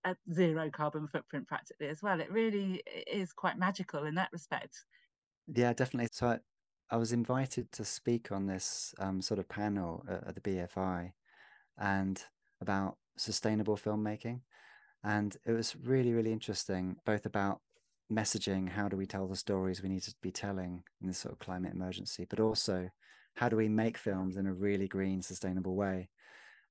a 0.05 0.16
zero 0.33 0.70
carbon 0.70 1.07
footprint 1.07 1.46
practically 1.46 1.88
as 1.88 2.03
well. 2.03 2.20
It 2.20 2.33
really 2.33 2.83
is 3.07 3.33
quite 3.33 3.59
magical 3.59 4.05
in 4.05 4.14
that 4.16 4.31
respect. 4.33 4.85
Yeah, 5.46 5.72
definitely. 5.72 6.09
So 6.12 6.29
I, 6.29 6.38
I 6.90 6.96
was 6.96 7.12
invited 7.12 7.70
to 7.72 7.85
speak 7.85 8.33
on 8.33 8.46
this 8.46 8.94
um, 8.98 9.20
sort 9.20 9.38
of 9.38 9.48
panel 9.48 10.05
at, 10.09 10.29
at 10.29 10.35
the 10.35 10.40
BFI, 10.40 11.12
and 11.79 12.22
about 12.61 12.96
sustainable 13.16 13.76
filmmaking. 13.76 14.40
And 15.02 15.36
it 15.46 15.52
was 15.52 15.76
really, 15.76 16.12
really 16.12 16.32
interesting, 16.32 16.96
both 17.04 17.26
about 17.26 17.60
messaging 18.12 18.68
how 18.68 18.88
do 18.88 18.96
we 18.96 19.06
tell 19.06 19.26
the 19.26 19.36
stories 19.36 19.82
we 19.82 19.88
need 19.88 20.02
to 20.02 20.14
be 20.20 20.30
telling 20.30 20.82
in 21.00 21.06
this 21.06 21.18
sort 21.18 21.32
of 21.32 21.38
climate 21.38 21.72
emergency, 21.72 22.26
but 22.28 22.40
also 22.40 22.88
how 23.36 23.48
do 23.48 23.56
we 23.56 23.68
make 23.68 23.96
films 23.96 24.36
in 24.36 24.46
a 24.46 24.52
really 24.52 24.88
green, 24.88 25.22
sustainable 25.22 25.74
way. 25.74 26.08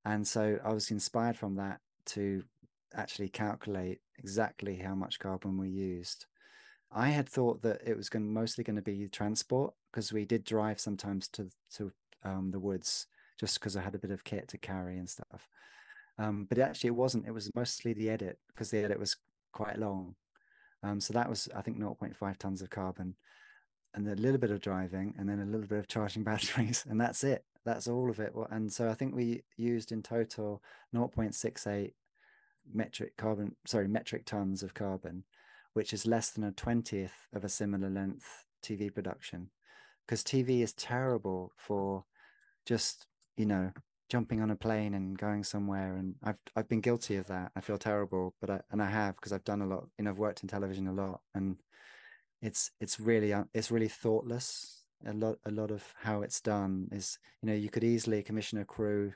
And 0.06 0.28
so 0.28 0.60
I 0.64 0.74
was 0.74 0.92
inspired 0.92 1.38
from 1.38 1.56
that 1.56 1.80
to 2.08 2.44
actually 2.94 3.30
calculate 3.30 4.00
exactly 4.18 4.76
how 4.76 4.96
much 4.96 5.20
carbon 5.20 5.58
we 5.58 5.70
used 5.70 6.26
I 6.92 7.10
had 7.10 7.30
thought 7.30 7.62
that 7.62 7.82
it 7.86 7.96
was 7.96 8.10
going 8.10 8.32
mostly 8.32 8.64
going 8.64 8.76
to 8.76 8.82
be 8.82 9.08
transport 9.10 9.74
because 9.92 10.12
we 10.12 10.26
did 10.26 10.44
drive 10.44 10.80
sometimes 10.80 11.28
to 11.30 11.50
to 11.76 11.92
um, 12.24 12.52
the 12.52 12.60
woods 12.60 13.08
just 13.40 13.60
because 13.60 13.78
I 13.78 13.82
had 13.82 13.96
a 13.96 14.00
bit 14.00 14.12
of 14.12 14.24
kit 14.24 14.48
to 14.50 14.58
carry 14.58 14.98
and 14.98 15.10
stuff. 15.10 15.48
Um, 16.20 16.46
but 16.50 16.60
actually, 16.60 16.90
it 16.90 16.96
wasn't. 16.96 17.26
It 17.26 17.34
was 17.34 17.50
mostly 17.56 17.94
the 17.94 18.10
edit 18.10 18.38
because 18.50 18.70
the 18.70 18.84
edit 18.84 19.00
was 19.00 19.16
quite 19.54 19.80
long. 19.80 20.16
Um, 20.84 21.00
so 21.00 21.14
that 21.14 21.30
was, 21.30 21.48
I 21.56 21.62
think, 21.62 21.80
0.5 21.80 22.38
tons 22.38 22.62
of 22.62 22.70
carbon, 22.70 23.16
and 23.94 24.08
a 24.08 24.16
little 24.16 24.38
bit 24.38 24.52
of 24.52 24.62
driving, 24.62 25.16
and 25.18 25.28
then 25.28 25.40
a 25.40 25.46
little 25.46 25.68
bit 25.68 25.80
of 25.80 25.88
charging 25.88 26.24
batteries, 26.26 26.86
and 26.88 27.00
that's 27.00 27.24
it. 27.24 27.46
That's 27.66 27.88
all 27.88 28.10
of 28.10 28.20
it. 28.20 28.34
And 28.52 28.72
so 28.72 28.90
I 28.90 28.94
think 28.94 29.16
we 29.16 29.44
used 29.58 29.92
in 29.92 30.02
total 30.02 30.62
0.68 30.94 31.94
metric 32.74 33.18
carbon, 33.18 33.56
sorry, 33.66 33.88
metric 33.88 34.26
tons 34.26 34.62
of 34.62 34.74
carbon, 34.74 35.24
which 35.74 35.94
is 35.94 36.06
less 36.06 36.32
than 36.32 36.44
a 36.44 36.52
twentieth 36.52 37.28
of 37.34 37.44
a 37.44 37.50
similar 37.50 37.90
length 37.90 38.46
TV 38.64 38.94
production. 38.94 39.50
Because 40.06 40.24
TV 40.24 40.62
is 40.62 40.74
terrible 40.74 41.54
for 41.56 42.06
just 42.66 43.06
you 43.38 43.46
know 43.46 43.72
jumping 44.10 44.42
on 44.42 44.50
a 44.50 44.56
plane 44.56 44.96
and 44.96 45.18
going 45.18 45.44
somewhere 45.44 45.96
and 45.96 46.16
I've 46.24 46.42
I've 46.56 46.68
been 46.68 46.82
guilty 46.82 47.16
of 47.16 47.28
that. 47.28 47.52
I 47.56 47.62
feel 47.62 47.78
terrible, 47.78 48.34
but 48.42 48.50
I 48.50 48.62
and 48.72 48.82
I 48.82 48.90
have 48.90 49.16
because 49.16 49.32
I've 49.32 49.44
done 49.44 49.62
a 49.62 49.68
lot, 49.68 49.88
you 49.98 50.04
know, 50.04 50.12
I've 50.12 50.18
worked 50.18 50.44
in 50.44 50.50
television 50.50 50.88
a 50.88 50.94
lot 50.94 51.22
and 51.36 51.58
it's 52.42 52.72
it's 52.80 53.00
really 53.00 53.34
it's 53.54 53.72
really 53.72 53.88
thoughtless. 53.88 54.84
A 55.06 55.14
lot 55.14 55.38
a 55.46 55.52
lot 55.52 55.72
of 55.72 55.84
how 56.02 56.24
it's 56.24 56.42
done 56.42 56.90
is, 56.92 57.20
you 57.42 57.48
know, 57.48 57.56
you 57.56 57.70
could 57.70 57.84
easily 57.84 58.24
commission 58.24 58.58
a 58.58 58.66
crew 58.66 59.14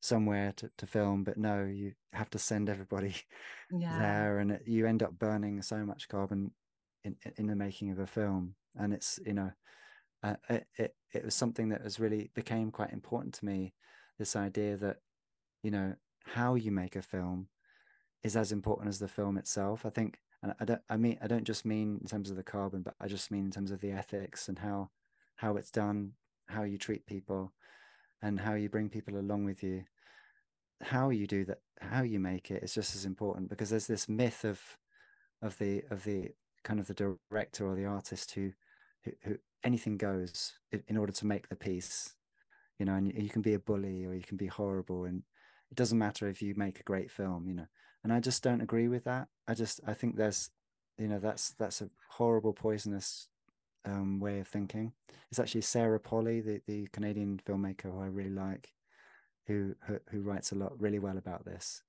somewhere 0.00 0.52
to, 0.56 0.70
to 0.78 0.86
film, 0.86 1.22
but 1.24 1.36
no, 1.36 1.64
you 1.64 1.92
have 2.12 2.30
to 2.30 2.38
send 2.38 2.68
everybody 2.68 3.14
yeah. 3.70 3.98
there 3.98 4.38
and 4.38 4.52
it, 4.52 4.62
you 4.66 4.86
end 4.86 5.02
up 5.02 5.18
burning 5.18 5.60
so 5.62 5.84
much 5.84 6.08
carbon 6.08 6.50
in 7.04 7.16
in 7.36 7.46
the 7.46 7.56
making 7.56 7.90
of 7.90 7.98
a 7.98 8.06
film. 8.06 8.54
And 8.78 8.92
it's, 8.94 9.18
you 9.24 9.34
know, 9.34 9.50
uh, 10.22 10.36
it, 10.48 10.66
it 10.78 10.94
it 11.12 11.24
was 11.24 11.34
something 11.34 11.68
that 11.68 11.84
was 11.84 12.00
really 12.00 12.30
became 12.34 12.70
quite 12.70 12.92
important 12.92 13.34
to 13.34 13.44
me 13.44 13.74
this 14.18 14.36
idea 14.36 14.76
that 14.76 14.98
you 15.62 15.70
know 15.70 15.94
how 16.24 16.54
you 16.54 16.70
make 16.70 16.96
a 16.96 17.02
film 17.02 17.48
is 18.22 18.36
as 18.36 18.52
important 18.52 18.88
as 18.88 18.98
the 18.98 19.08
film 19.08 19.36
itself. 19.38 19.86
I 19.86 19.90
think 19.90 20.18
and 20.42 20.54
i 20.60 20.66
don't 20.66 20.82
i 20.90 20.98
mean 20.98 21.16
i 21.22 21.26
don't 21.26 21.44
just 21.44 21.64
mean 21.64 21.98
in 22.02 22.06
terms 22.06 22.28
of 22.28 22.36
the 22.36 22.42
carbon 22.42 22.82
but 22.82 22.94
i 23.00 23.08
just 23.08 23.30
mean 23.30 23.46
in 23.46 23.50
terms 23.50 23.70
of 23.70 23.80
the 23.80 23.90
ethics 23.90 24.48
and 24.48 24.58
how 24.58 24.90
how 25.36 25.56
it's 25.56 25.70
done 25.70 26.12
how 26.48 26.62
you 26.62 26.76
treat 26.76 27.06
people 27.06 27.52
and 28.22 28.40
how 28.40 28.54
you 28.54 28.68
bring 28.68 28.88
people 28.88 29.18
along 29.18 29.44
with 29.44 29.62
you. 29.62 29.84
How 30.82 31.10
you 31.10 31.26
do 31.26 31.44
that 31.46 31.60
how 31.80 32.02
you 32.02 32.18
make 32.18 32.50
it 32.50 32.62
is 32.62 32.74
just 32.74 32.94
as 32.94 33.04
important 33.04 33.48
because 33.48 33.70
there's 33.70 33.86
this 33.86 34.08
myth 34.08 34.44
of 34.44 34.60
of 35.40 35.56
the 35.58 35.82
of 35.90 36.04
the 36.04 36.30
kind 36.64 36.80
of 36.80 36.86
the 36.86 37.16
director 37.30 37.66
or 37.66 37.74
the 37.74 37.86
artist 37.86 38.32
who 38.32 38.52
who, 39.04 39.12
who 39.22 39.38
anything 39.64 39.96
goes 39.96 40.52
in 40.86 40.96
order 40.98 41.12
to 41.12 41.26
make 41.26 41.48
the 41.48 41.56
piece 41.56 42.14
you 42.78 42.86
know 42.86 42.94
and 42.94 43.12
you 43.12 43.28
can 43.28 43.42
be 43.42 43.54
a 43.54 43.58
bully 43.58 44.04
or 44.04 44.14
you 44.14 44.22
can 44.22 44.36
be 44.36 44.46
horrible 44.46 45.04
and 45.04 45.22
it 45.70 45.76
doesn't 45.76 45.98
matter 45.98 46.28
if 46.28 46.42
you 46.42 46.54
make 46.56 46.80
a 46.80 46.84
great 46.84 47.10
film 47.10 47.46
you 47.48 47.54
know. 47.54 47.66
And 48.04 48.12
i 48.12 48.20
just 48.20 48.42
don't 48.42 48.60
agree 48.60 48.88
with 48.88 49.04
that. 49.04 49.28
I 49.48 49.54
just 49.54 49.80
i 49.86 49.94
think 49.94 50.16
there's 50.16 50.50
you 50.98 51.08
know 51.08 51.18
that's 51.18 51.50
that's 51.58 51.82
a 51.82 51.90
horrible 52.10 52.52
poisonous 52.52 53.28
um, 53.84 54.18
way 54.18 54.40
of 54.40 54.48
thinking. 54.48 54.92
It's 55.30 55.38
actually 55.40 55.62
sarah 55.62 56.00
Polley, 56.00 56.40
the, 56.40 56.60
the 56.66 56.88
canadian 56.92 57.40
filmmaker 57.46 57.92
who 57.92 58.00
i 58.00 58.06
really 58.06 58.30
like 58.30 58.72
who, 59.46 59.74
who 59.86 59.98
who 60.10 60.20
writes 60.20 60.52
a 60.52 60.56
lot 60.56 60.80
really 60.80 60.98
well 60.98 61.18
about 61.18 61.44
this 61.44 61.82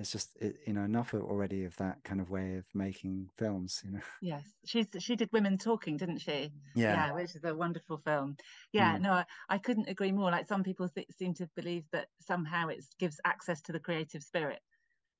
it's 0.00 0.10
just 0.10 0.36
it, 0.40 0.56
you 0.66 0.72
know 0.72 0.82
enough 0.82 1.14
already 1.14 1.64
of 1.64 1.76
that 1.76 2.02
kind 2.04 2.20
of 2.20 2.30
way 2.30 2.56
of 2.56 2.64
making 2.74 3.28
films 3.36 3.82
you 3.84 3.92
know 3.92 4.00
yes 4.22 4.42
she's 4.64 4.86
she 4.98 5.14
did 5.14 5.28
women 5.32 5.58
talking 5.58 5.96
didn't 5.96 6.18
she 6.18 6.50
yeah, 6.74 6.94
yeah 6.94 7.12
which 7.12 7.36
is 7.36 7.44
a 7.44 7.54
wonderful 7.54 7.98
film 7.98 8.36
yeah 8.72 8.96
mm. 8.96 9.02
no 9.02 9.12
I, 9.12 9.24
I, 9.50 9.58
couldn't 9.58 9.88
agree 9.88 10.10
more 10.10 10.30
like 10.30 10.48
some 10.48 10.62
people 10.62 10.88
th- 10.88 11.06
seem 11.16 11.34
to 11.34 11.48
believe 11.54 11.84
that 11.92 12.08
somehow 12.20 12.68
it 12.68 12.84
gives 12.98 13.20
access 13.26 13.60
to 13.62 13.72
the 13.72 13.78
creative 13.78 14.22
spirit 14.22 14.60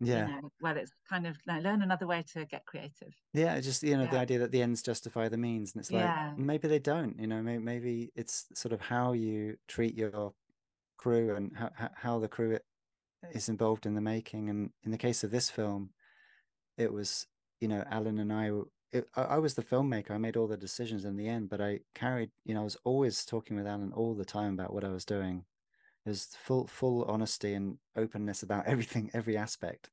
yeah 0.00 0.26
you 0.26 0.32
know, 0.32 0.50
well 0.62 0.76
it's 0.76 0.92
kind 1.08 1.26
of 1.26 1.36
like, 1.46 1.62
learn 1.62 1.82
another 1.82 2.06
way 2.06 2.24
to 2.32 2.46
get 2.46 2.64
creative 2.64 3.14
yeah 3.34 3.60
just 3.60 3.82
you 3.82 3.96
know 3.96 4.04
yeah. 4.04 4.10
the 4.10 4.18
idea 4.18 4.38
that 4.38 4.50
the 4.50 4.62
ends 4.62 4.82
justify 4.82 5.28
the 5.28 5.36
means 5.36 5.74
and 5.74 5.80
it's 5.80 5.90
like 5.92 6.02
yeah. 6.02 6.32
maybe 6.38 6.66
they 6.66 6.78
don't 6.78 7.18
you 7.20 7.26
know 7.26 7.42
maybe, 7.42 7.62
maybe 7.62 8.10
it's 8.16 8.46
sort 8.54 8.72
of 8.72 8.80
how 8.80 9.12
you 9.12 9.56
treat 9.68 9.94
your 9.94 10.32
crew 10.96 11.34
and 11.34 11.52
how, 11.54 11.70
how 11.94 12.18
the 12.18 12.28
crew 12.28 12.58
is 13.32 13.48
involved 13.48 13.86
in 13.86 13.94
the 13.94 14.00
making. 14.00 14.48
And 14.48 14.70
in 14.84 14.90
the 14.90 14.98
case 14.98 15.24
of 15.24 15.30
this 15.30 15.50
film, 15.50 15.90
it 16.76 16.92
was, 16.92 17.26
you 17.60 17.68
know, 17.68 17.84
Allan 17.90 18.18
and 18.18 18.32
I, 18.32 18.50
it, 18.92 19.08
I 19.14 19.38
was 19.38 19.54
the 19.54 19.62
filmmaker. 19.62 20.10
I 20.10 20.18
made 20.18 20.36
all 20.36 20.46
the 20.46 20.56
decisions 20.56 21.04
in 21.04 21.16
the 21.16 21.28
end, 21.28 21.48
but 21.48 21.60
I 21.60 21.80
carried, 21.94 22.30
you 22.44 22.54
know, 22.54 22.62
I 22.62 22.64
was 22.64 22.76
always 22.84 23.24
talking 23.24 23.56
with 23.56 23.66
Allan 23.66 23.92
all 23.94 24.14
the 24.14 24.24
time 24.24 24.54
about 24.54 24.72
what 24.72 24.84
I 24.84 24.90
was 24.90 25.04
doing. 25.04 25.44
There's 26.04 26.28
full, 26.42 26.66
full 26.66 27.04
honesty 27.04 27.54
and 27.54 27.78
openness 27.96 28.42
about 28.42 28.66
everything, 28.66 29.10
every 29.14 29.36
aspect. 29.36 29.90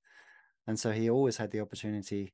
And 0.66 0.80
so 0.80 0.92
he 0.92 1.10
always 1.10 1.38
had 1.38 1.52
the 1.52 1.62
opportunity 1.62 2.34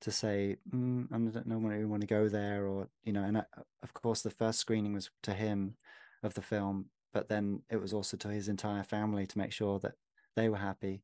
to 0.00 0.10
say, 0.10 0.56
mm, 0.72 1.06
I 1.12 1.18
don't 1.18 1.46
know 1.46 1.58
when 1.58 1.76
we 1.76 1.84
want 1.84 2.02
to 2.02 2.06
go 2.06 2.28
there, 2.28 2.66
or 2.66 2.88
you 3.04 3.12
know. 3.12 3.22
And 3.22 3.38
I, 3.38 3.44
of 3.82 3.92
course, 3.94 4.22
the 4.22 4.30
first 4.30 4.60
screening 4.60 4.92
was 4.92 5.10
to 5.22 5.32
him 5.32 5.74
of 6.22 6.34
the 6.34 6.42
film, 6.42 6.86
but 7.12 7.28
then 7.28 7.62
it 7.70 7.80
was 7.80 7.92
also 7.92 8.16
to 8.18 8.28
his 8.28 8.48
entire 8.48 8.84
family 8.84 9.26
to 9.26 9.38
make 9.38 9.52
sure 9.52 9.78
that 9.80 9.94
they 10.36 10.48
were 10.48 10.58
happy. 10.58 11.02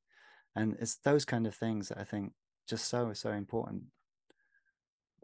And 0.54 0.76
it's 0.78 0.96
those 0.96 1.24
kind 1.24 1.46
of 1.46 1.54
things 1.54 1.88
that 1.88 1.98
i 1.98 2.04
think 2.04 2.32
just 2.68 2.86
so 2.86 3.12
so 3.12 3.32
important. 3.32 3.84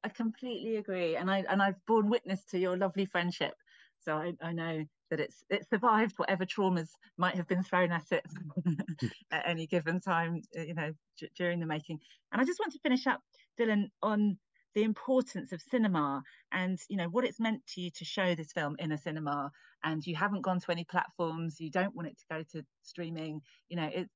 I 0.05 0.09
completely 0.09 0.77
agree. 0.77 1.16
And 1.16 1.31
i 1.31 1.44
and 1.49 1.62
i've 1.62 1.85
borne 1.87 2.09
witness 2.09 2.44
to 2.47 2.59
your 2.59 2.77
lovely 2.77 3.07
friendship. 3.07 3.55
So 4.01 4.16
i, 4.16 4.33
I 4.42 4.53
know 4.53 4.85
that 5.11 5.21
it's 5.21 5.44
it 5.51 5.66
survived 5.68 6.14
whatever 6.16 6.44
traumas 6.44 6.88
might 7.16 7.35
have 7.35 7.49
been 7.49 7.62
thrown 7.62 7.92
at 7.92 8.11
it 8.11 8.25
at 9.31 9.49
any 9.49 9.66
given 9.66 10.01
time 10.01 10.42
you 10.55 10.75
know 10.75 10.92
d- 11.18 11.31
during 11.37 11.61
the 11.61 11.66
making. 11.66 11.99
And 12.33 12.40
i 12.40 12.44
just 12.44 12.61
want 12.61 12.73
to 12.73 12.81
finish 12.81 13.07
up 13.07 13.21
dylan 13.61 13.90
on 14.03 14.38
the 14.74 14.83
importance 14.83 15.52
of 15.52 15.62
cinema 15.62 16.22
and 16.52 16.78
you 16.88 16.96
know 16.96 17.09
what 17.09 17.24
it's 17.24 17.40
meant 17.40 17.66
to 17.66 17.81
you 17.81 17.90
to 17.90 18.04
show 18.04 18.35
this 18.35 18.52
film 18.52 18.76
in 18.78 18.92
a 18.92 18.98
cinema. 18.98 19.50
And 19.85 20.04
you 20.04 20.16
haven't 20.16 20.42
gone 20.42 20.61
to 20.61 20.72
any 20.72 20.85
platforms 20.85 21.61
you 21.61 21.70
don't 21.70 21.94
want 21.94 22.09
it 22.09 22.18
to 22.18 22.24
go 22.31 22.42
to 22.52 22.66
streaming 22.83 23.40
you 23.68 23.76
know 23.76 23.88
it 23.92 24.09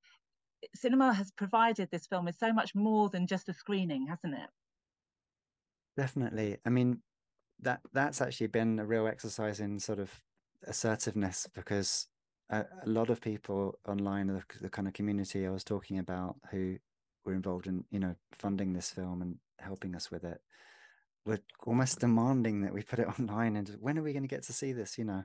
cinema 0.75 1.13
has 1.13 1.31
provided 1.31 1.89
this 1.91 2.07
film 2.07 2.25
with 2.25 2.37
so 2.39 2.53
much 2.53 2.75
more 2.75 3.09
than 3.09 3.27
just 3.27 3.49
a 3.49 3.55
screening 3.55 4.07
hasn't 4.07 4.35
it? 4.35 4.51
Definitely. 5.97 6.59
I 6.65 6.71
mean 6.71 7.03
that 7.61 7.81
that's 7.93 8.21
actually 8.21 8.49
been 8.49 8.79
a 8.79 8.85
real 8.85 9.07
exercise 9.07 9.61
in 9.61 9.79
sort 9.79 9.99
of 9.99 10.11
assertiveness 10.67 11.49
because 11.55 12.09
a, 12.51 12.65
a 12.85 12.89
lot 12.89 13.11
of 13.11 13.21
people 13.21 13.79
online 13.89 14.27
the, 14.27 14.43
the 14.61 14.69
kind 14.69 14.87
of 14.87 14.95
community 14.95 15.47
i 15.47 15.51
was 15.51 15.65
talking 15.65 15.99
about 15.99 16.37
who 16.51 16.77
were 17.25 17.33
involved 17.33 17.67
in 17.67 17.85
you 17.91 17.99
know 17.99 18.15
funding 18.33 18.73
this 18.73 18.91
film 18.91 19.23
and 19.23 19.39
helping 19.63 19.95
us 19.95 20.11
with 20.11 20.25
it. 20.25 20.41
Were 21.25 21.41
almost 21.65 22.01
demanding 22.01 22.63
that 22.63 22.75
we 22.75 22.83
put 22.83 22.99
it 22.99 23.09
online 23.21 23.57
and 23.57 23.69
when 23.81 23.99
are 23.99 24.03
we 24.03 24.13
going 24.13 24.25
to 24.25 24.29
get 24.29 24.43
to 24.45 24.53
see 24.53 24.73
this 24.73 24.99
you 24.99 25.05
know? 25.05 25.25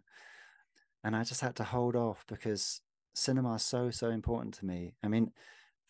And 1.03 1.15
i 1.15 1.23
just 1.23 1.41
had 1.41 1.55
to 1.57 1.63
hold 1.63 1.95
off 1.95 2.25
because 2.27 2.81
cinema 3.13 3.55
is 3.55 3.63
so 3.63 3.89
so 3.89 4.09
important 4.09 4.53
to 4.55 4.65
me. 4.65 4.93
I 5.03 5.07
mean 5.07 5.31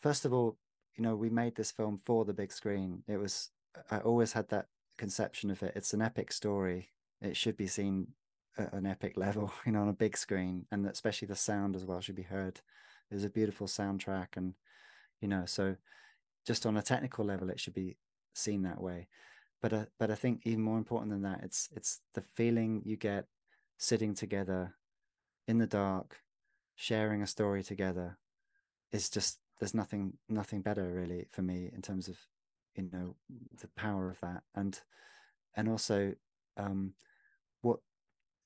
first 0.02 0.26
of 0.26 0.34
all 0.34 0.58
you 0.96 1.04
know 1.04 1.16
we 1.16 1.30
made 1.30 1.56
this 1.56 1.72
film 1.72 2.00
for 2.04 2.26
the 2.26 2.34
big 2.34 2.52
screen. 2.52 3.04
It 3.08 3.18
was 3.18 3.50
i 3.92 4.00
always 4.00 4.34
had 4.34 4.50
that 4.50 4.68
conception 4.98 5.52
of 5.52 5.62
it. 5.62 5.74
It's 5.76 5.94
an 5.94 6.02
epic 6.02 6.32
story. 6.32 6.90
It 7.22 7.38
should 7.38 7.58
be 7.58 7.68
seen 7.68 8.08
at 8.58 8.74
an 8.74 8.86
epic 8.86 9.18
level 9.18 9.52
you 9.66 9.72
know 9.72 9.82
on 9.82 9.90
a 9.90 9.94
big 9.94 10.18
screen 10.18 10.66
and 10.72 10.86
especially 10.88 11.28
the 11.28 11.36
sound 11.36 11.76
as 11.76 11.86
well 11.86 12.02
should 12.02 12.16
be 12.16 12.24
heard. 12.24 12.62
There's 13.10 13.24
a 13.24 13.30
beautiful 13.30 13.68
soundtrack 13.68 14.36
and 14.36 14.54
you 15.22 15.28
know 15.28 15.46
so 15.46 15.76
just 16.46 16.66
on 16.66 16.78
a 16.78 16.82
technical 16.82 17.26
level 17.26 17.50
it 17.50 17.60
should 17.60 17.74
be 17.74 17.98
seen 18.38 18.64
that 18.64 18.82
way. 18.82 19.08
But 19.62 19.74
uh, 19.74 19.86
but 19.98 20.12
i 20.12 20.16
think 20.16 20.42
even 20.46 20.62
more 20.62 20.78
important 20.78 21.12
than 21.12 21.24
that 21.24 21.40
it's 21.44 21.68
it's 21.76 22.02
the 22.14 22.22
feeling 22.22 22.84
you 22.86 22.96
get 22.96 23.26
sitting 23.80 24.14
together 24.14 24.76
in 25.48 25.58
the 25.58 25.66
dark 25.66 26.18
sharing 26.76 27.24
a 27.24 27.28
story 27.28 27.64
together 27.64 28.20
is 28.92 29.10
just 29.10 29.40
there's 29.60 29.74
nothing 29.74 30.14
nothing 30.30 30.62
better 30.62 30.94
really 30.94 31.26
for 31.32 31.42
me 31.42 31.70
in 31.74 31.82
terms 31.82 32.08
of 32.08 32.18
you 32.76 32.88
know 32.94 33.16
the 33.60 33.68
power 33.76 34.10
of 34.10 34.20
that. 34.22 34.44
And 34.56 34.80
and 35.56 35.68
also 35.68 36.14
um 36.56 36.94
what 37.62 37.80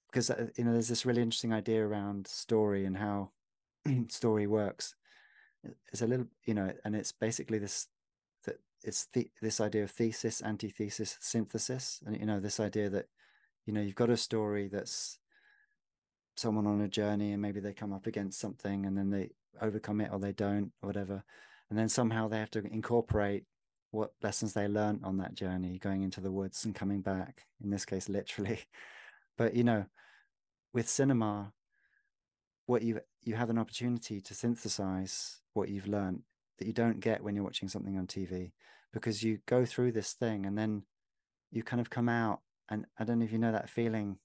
because 0.08 0.30
uh, 0.30 0.47
you 0.58 0.63
know 0.63 0.71
there's 0.71 0.88
this 0.88 1.06
really 1.06 1.21
interesting 1.21 1.54
idea 1.54 1.86
around 1.86 2.27
story 2.27 2.86
and 2.86 2.97
how 2.97 3.32
story 4.08 4.47
works. 4.47 4.95
It's 5.91 6.01
a 6.01 6.08
little 6.08 6.27
you 6.45 6.54
know 6.54 6.71
and 6.86 6.95
it's 6.95 7.12
basically 7.12 7.60
this 7.60 7.88
it's 8.84 9.08
the, 9.13 9.30
this 9.41 9.62
idea 9.62 9.84
of 9.84 9.91
thesis 9.91 10.41
antithesis 10.41 11.17
synthesis 11.20 12.02
and 12.06 12.17
you 12.17 12.26
know 12.26 12.39
this 12.39 12.60
idea 12.60 12.89
that 12.89 13.08
you 13.65 13.74
know 13.74 13.82
you've 13.82 13.96
got 13.96 14.10
a 14.10 14.17
story 14.17 14.67
that's 14.67 15.20
someone 16.36 16.65
on 16.65 16.82
a 16.82 16.88
journey 16.88 17.32
and 17.32 17.41
maybe 17.41 17.60
they 17.60 17.74
come 17.74 17.94
up 17.94 18.08
against 18.08 18.39
something 18.39 18.86
and 18.86 18.98
then 18.98 19.10
they 19.10 19.30
overcome 19.62 20.02
it 20.02 20.10
or 20.12 20.20
they 20.20 20.32
don't 20.32 20.72
or 20.82 20.88
whatever 20.88 21.24
and 21.70 21.78
then 21.78 21.89
somehow 21.89 22.28
they 22.28 22.39
have 22.39 22.52
to 22.52 22.65
incorporate 22.74 23.46
what 23.91 24.12
lessons 24.24 24.54
they 24.54 24.67
learned 24.67 25.02
on 25.04 25.17
that 25.17 25.36
journey, 25.36 25.78
going 25.78 26.02
into 26.02 26.22
the 26.22 26.32
woods 26.32 26.65
and 26.65 26.74
coming 26.74 27.02
back, 27.02 27.46
in 27.63 27.70
this 27.70 27.86
case, 27.86 28.10
literally. 28.10 28.60
But, 29.38 29.56
you 29.56 29.63
know, 29.63 29.86
with 30.72 30.89
cinema, 30.89 31.54
what 32.67 32.84
you 32.84 33.00
you 33.24 33.34
have 33.34 33.50
an 33.50 33.58
opportunity 33.58 34.22
to 34.22 34.36
synthesize 34.36 35.39
what 35.54 35.70
you've 35.70 35.88
learned 35.88 36.24
that 36.62 36.67
you 36.67 36.74
don't 36.74 37.00
get 37.00 37.24
when 37.24 37.34
you're 37.34 37.43
watching 37.43 37.67
something 37.67 37.97
on 37.97 38.06
TV 38.06 38.52
because 38.93 39.24
you 39.24 39.39
go 39.47 39.65
through 39.65 39.91
this 39.91 40.13
thing 40.13 40.45
and 40.45 40.56
then 40.56 40.84
you 41.50 41.63
kind 41.63 41.82
of 41.82 41.89
come 41.89 42.08
out 42.08 42.41
and 42.69 42.86
I 43.00 43.04
don't 43.04 43.17
know 43.17 43.26
if 43.26 43.32
you 43.32 43.39
know 43.39 43.52
that 43.52 43.67
feeling, 43.67 44.17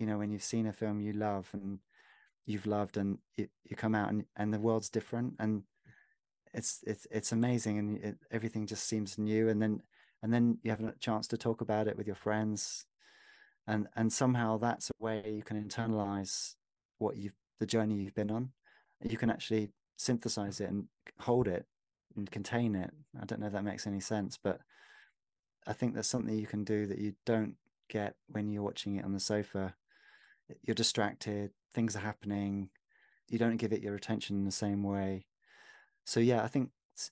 you 0.00 0.06
know, 0.06 0.18
when 0.18 0.32
you've 0.32 0.42
seen 0.42 0.66
a 0.66 0.72
film 0.72 1.00
you 1.00 1.12
love 1.12 1.48
and 1.52 1.78
you've 2.44 2.66
loved 2.66 2.96
and 2.96 3.18
you, 3.36 3.46
you 3.62 3.76
come 3.76 3.94
out 3.94 4.08
and, 4.08 4.24
and 4.34 4.52
the 4.52 4.58
world's 4.58 4.88
different 4.88 5.34
and 5.38 5.62
it's 6.52 6.80
it's 6.88 7.06
it's 7.12 7.30
amazing 7.30 7.78
and 7.78 7.98
it, 7.98 8.16
everything 8.32 8.66
just 8.66 8.88
seems 8.88 9.16
new 9.16 9.48
and 9.48 9.62
then 9.62 9.80
and 10.24 10.34
then 10.34 10.58
you 10.64 10.72
have 10.72 10.80
a 10.80 10.92
chance 10.98 11.28
to 11.28 11.38
talk 11.38 11.60
about 11.60 11.86
it 11.86 11.96
with 11.96 12.08
your 12.08 12.16
friends 12.16 12.86
and 13.68 13.86
and 13.94 14.12
somehow 14.12 14.58
that's 14.58 14.90
a 14.90 15.04
way 15.04 15.22
you 15.24 15.44
can 15.44 15.62
internalize 15.62 16.56
what 16.98 17.16
you've 17.16 17.36
the 17.60 17.66
journey 17.66 17.94
you've 17.94 18.14
been 18.14 18.32
on. 18.32 18.50
You 19.08 19.16
can 19.16 19.30
actually 19.30 19.70
synthesize 19.96 20.60
it 20.60 20.68
and 20.68 20.86
hold 21.20 21.46
it 21.46 21.64
and 22.16 22.30
contain 22.30 22.74
it. 22.74 22.90
I 23.20 23.24
don't 23.24 23.40
know 23.40 23.46
if 23.46 23.52
that 23.52 23.64
makes 23.64 23.86
any 23.86 24.00
sense 24.00 24.38
but 24.42 24.60
i 25.66 25.72
think 25.72 25.94
there's 25.94 26.06
something 26.06 26.38
you 26.38 26.46
can 26.46 26.64
do 26.64 26.86
that 26.86 26.98
you 26.98 27.14
don't 27.24 27.54
get 27.88 28.14
when 28.28 28.50
you're 28.50 28.62
watching 28.62 28.96
it 28.96 29.04
on 29.04 29.12
the 29.12 29.20
sofa. 29.20 29.74
You're 30.62 30.74
distracted 30.74 31.50
things 31.72 31.94
are 31.96 32.00
happening 32.00 32.70
you 33.28 33.38
don't 33.38 33.56
give 33.56 33.72
it 33.72 33.82
your 33.82 33.96
attention 33.96 34.36
in 34.36 34.44
the 34.44 34.52
same 34.52 34.82
way. 34.82 35.26
So 36.04 36.20
yeah 36.20 36.42
i 36.42 36.48
think 36.48 36.70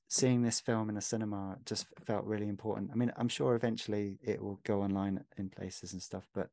seeing 0.09 0.43
this 0.43 0.61
film 0.61 0.88
in 0.88 0.97
a 0.97 1.03
cinema 1.03 1.59
just 1.67 1.87
felt 2.07 2.25
really 2.25 2.49
important. 2.49 2.90
I 2.93 2.97
mean 2.97 3.12
i'm 3.17 3.29
sure 3.29 3.55
eventually 3.55 4.19
it 4.23 4.43
will 4.43 4.61
go 4.64 4.83
online 4.83 5.25
in 5.37 5.51
places 5.51 5.93
and 5.93 6.03
stuff 6.03 6.29
but 6.35 6.49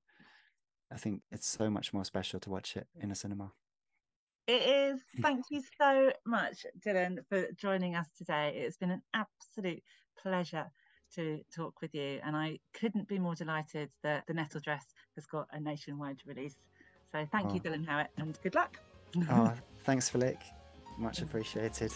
i 0.92 0.98
think 0.98 1.22
it's 1.32 1.48
so 1.48 1.70
much 1.70 1.94
more 1.94 2.06
special 2.06 2.40
to 2.42 2.50
watch 2.50 2.76
it 2.76 2.88
in 3.00 3.12
a 3.12 3.16
cinema 3.16 3.52
it 4.48 4.62
is. 4.62 5.02
Thank 5.22 5.46
you 5.50 5.62
so 5.80 6.12
much, 6.26 6.66
Dylan, 6.86 7.20
for 7.30 7.48
joining 7.58 7.96
us 7.96 8.08
today. 8.18 8.54
It's 8.56 8.78
been 8.78 8.92
an 8.92 9.02
absolute 9.14 9.84
pleasure 10.22 10.70
to 11.16 11.42
talk 11.54 11.82
with 11.82 11.94
you, 11.94 12.20
and 12.24 12.36
I 12.36 12.60
couldn't 12.74 13.08
be 13.08 13.20
more 13.20 13.36
delighted 13.36 13.90
that 14.04 14.26
the 14.28 14.34
Nettle 14.34 14.62
Dress 14.62 14.86
has 15.16 15.26
got 15.26 15.48
a 15.52 15.60
nationwide 15.60 16.22
release. 16.26 16.56
So 17.12 17.26
thank 17.32 17.52
oh. 17.52 17.54
you, 17.54 17.60
Dylan 17.60 17.86
Howitt, 17.88 18.12
and 18.18 18.38
good 18.42 18.56
luck. 18.56 18.80
oh, 19.30 19.54
thanks, 19.84 20.10
Philippe. 20.10 20.44
Much 20.98 21.22
appreciated. 21.22 21.92